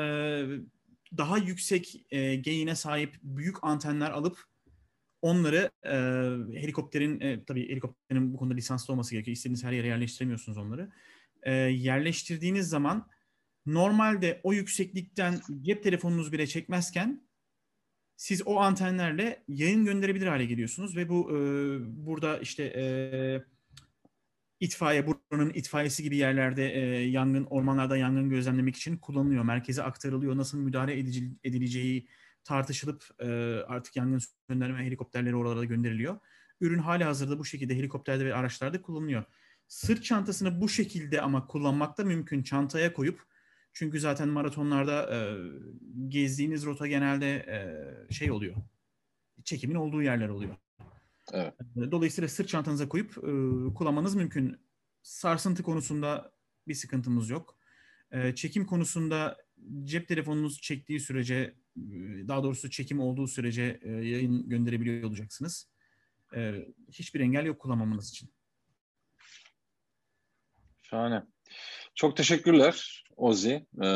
[1.18, 4.43] daha yüksek e, gain'e sahip büyük antenler alıp
[5.22, 5.91] onları e,
[6.59, 9.36] helikopterin e, tabii helikopterin bu konuda lisanslı olması gerekiyor.
[9.36, 10.91] İstediğiniz her yere yerleştiremiyorsunuz onları.
[11.43, 13.07] E, yerleştirdiğiniz zaman
[13.66, 17.28] normalde o yükseklikten cep telefonunuz bile çekmezken
[18.16, 21.36] siz o antenlerle yayın gönderebilir hale geliyorsunuz ve bu e,
[22.05, 22.84] burada işte e,
[24.64, 29.43] itfaiye, buranın itfaiyesi gibi yerlerde e, yangın, ormanlarda yangın gözlemlemek için kullanılıyor.
[29.43, 30.38] Merkeze aktarılıyor.
[30.38, 30.99] Nasıl müdahale
[31.43, 32.07] edileceği
[32.43, 33.28] tartışılıp e,
[33.68, 36.20] artık yangın gönderme helikopterleri oralara gönderiliyor.
[36.61, 39.24] Ürün hali hazırda bu şekilde helikopterde ve araçlarda kullanılıyor.
[39.68, 42.43] Sırt çantasını bu şekilde ama kullanmak da mümkün.
[42.43, 43.24] Çantaya koyup
[43.74, 45.20] çünkü zaten maratonlarda e,
[46.07, 48.55] gezdiğiniz rota genelde e, şey oluyor.
[49.43, 50.55] Çekimin olduğu yerler oluyor.
[51.34, 51.54] Evet.
[51.92, 53.22] Dolayısıyla sırt çantanıza koyup e,
[53.74, 54.58] kullanmanız mümkün.
[55.02, 56.32] Sarsıntı konusunda
[56.68, 57.58] bir sıkıntımız yok.
[58.12, 59.38] E, çekim konusunda
[59.84, 61.92] cep telefonunuz çektiği sürece, e,
[62.28, 65.70] daha doğrusu çekim olduğu sürece e, yayın gönderebiliyor olacaksınız.
[66.36, 68.30] E, hiçbir engel yok kullanmamanız için.
[70.82, 71.24] Şahane.
[71.96, 73.68] Çok teşekkürler Ozi.
[73.84, 73.88] Ee,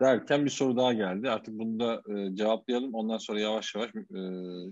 [0.00, 1.30] derken bir soru daha geldi.
[1.30, 2.94] Artık bunu da e, cevaplayalım.
[2.94, 4.20] Ondan sonra yavaş yavaş e,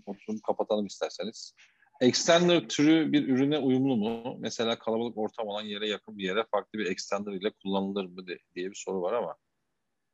[0.07, 1.55] oturumu kapatalım isterseniz.
[2.01, 4.37] Extender türü bir ürüne uyumlu mu?
[4.41, 8.71] Mesela kalabalık ortam olan yere yakın bir yere farklı bir extender ile kullanılır mı diye
[8.71, 9.37] bir soru var ama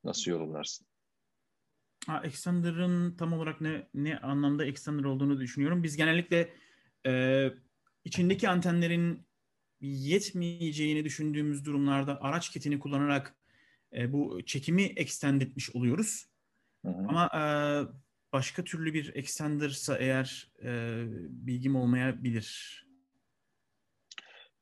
[0.05, 0.87] nasıl yorumlarsın?
[2.07, 5.83] Ha, extender'ın tam olarak ne ne anlamda extender olduğunu düşünüyorum.
[5.83, 6.55] Biz genellikle
[7.07, 7.51] e,
[8.05, 9.27] içindeki antenlerin
[9.81, 13.35] yetmeyeceğini düşündüğümüz durumlarda araç kitini kullanarak
[13.95, 16.27] e, bu çekimi extend etmiş oluyoruz.
[16.85, 17.07] Hı hı.
[17.09, 17.43] Ama e,
[18.33, 22.85] başka türlü bir extendersa eğer e, bilgim olmayabilir.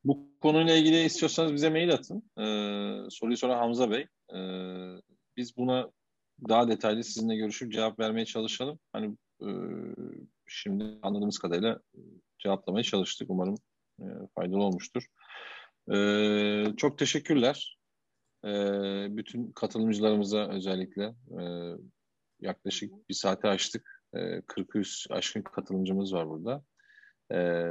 [0.03, 2.17] Bu konuyla ilgili istiyorsanız bize mail atın.
[2.17, 4.07] Ee, soruyu sonra Hamza Bey.
[4.35, 5.01] Ee,
[5.37, 5.91] biz buna
[6.49, 8.79] daha detaylı sizinle görüşüp cevap vermeye çalışalım.
[8.93, 9.49] Hani e,
[10.47, 11.79] şimdi anladığımız kadarıyla
[12.39, 13.29] cevaplamaya çalıştık.
[13.29, 13.55] Umarım
[13.99, 14.05] e,
[14.35, 15.03] faydalı olmuştur.
[15.93, 15.97] E,
[16.77, 17.77] çok teşekkürler.
[18.45, 18.51] E,
[19.17, 21.03] bütün katılımcılarımıza özellikle
[21.39, 21.43] e,
[22.39, 24.03] yaklaşık bir saate açtık.
[24.13, 24.75] E, 40
[25.09, 26.63] aşkın katılımcımız var burada.
[27.33, 27.69] E,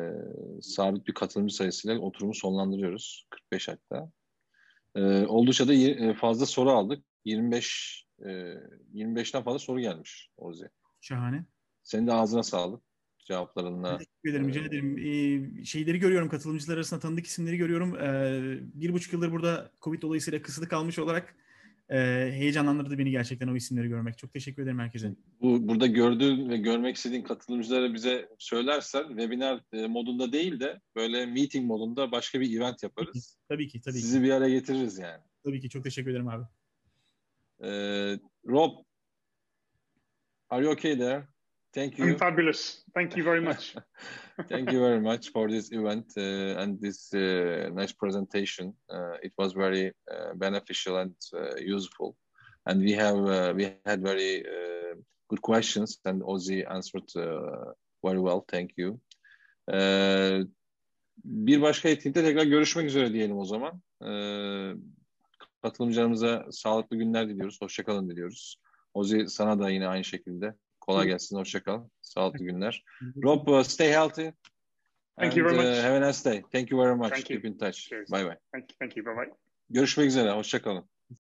[0.62, 3.27] sabit bir katılımcı sayısıyla oturumu sonlandırıyoruz.
[3.31, 4.11] 45 hatta.
[4.97, 7.05] E, oldukça da e, fazla soru aldık.
[7.25, 8.29] 25 e,
[8.95, 10.69] 25'ten fazla soru gelmiş Ozi.
[11.01, 11.47] Şahane.
[11.82, 12.82] Senin de ağzına sağlık
[13.24, 13.99] cevaplarınla.
[13.99, 14.99] Teşekkür ederim, rica ederim.
[14.99, 17.97] Ee, şeyleri görüyorum, katılımcılar arasında tanıdık isimleri görüyorum.
[17.97, 21.36] Ee, bir buçuk yıldır burada Covid dolayısıyla kısıtlı kalmış olarak
[21.89, 21.99] e,
[22.32, 24.19] heyecanlandırdı beni gerçekten o isimleri görmek.
[24.19, 25.15] Çok teşekkür ederim herkese.
[25.40, 31.27] Bu, burada gördüğün ve görmek istediğin katılımcılara bize söylersen webinar e, modunda değil de böyle
[31.27, 33.39] meeting modunda başka bir event yaparız.
[33.49, 34.01] Tabii ki, tabii ki.
[34.01, 35.23] Sizi bir araya getiririz yani.
[35.44, 36.44] Tabii ki, çok teşekkür ederim abi.
[37.62, 38.73] Ee, Rob,
[40.51, 41.31] are you okay there?
[41.74, 42.05] Thank you.
[42.05, 42.82] I'm fabulous.
[42.94, 43.74] Thank you very much.
[44.49, 48.74] Thank you very much for this event uh, and this uh, nice presentation.
[48.90, 52.15] Uh, it was very uh, beneficial and uh, useful.
[52.66, 54.44] And we have uh, we had very
[55.28, 57.11] good questions and Ozzy answered
[58.05, 58.44] very well.
[58.49, 59.01] Thank you.
[61.24, 63.82] bir başka etkinlikte tekrar görüşmek üzere diyelim o zaman.
[65.62, 67.59] katılımcılarımıza sağlıklı günler diliyoruz.
[67.62, 68.57] Hoşçakalın diliyoruz.
[68.94, 70.55] Ozi sana da yine aynı şekilde
[70.86, 71.36] Kolay gelsin.
[71.36, 71.84] Hoşça kal.
[72.02, 72.84] Sağlıklı günler.
[73.22, 74.28] Rob, uh, stay healthy.
[75.18, 75.78] Thank and, you very much.
[75.78, 76.42] Uh, have a nice day.
[76.52, 77.10] Thank you very much.
[77.10, 77.52] Thank Keep you.
[77.52, 77.88] in touch.
[77.88, 78.10] Cheers.
[78.10, 78.38] Bye bye.
[78.52, 78.76] Thank you.
[78.78, 79.06] Thank you.
[79.06, 79.34] Bye bye.
[79.70, 80.30] Görüşmek üzere.
[80.30, 80.88] Hoşça kalın.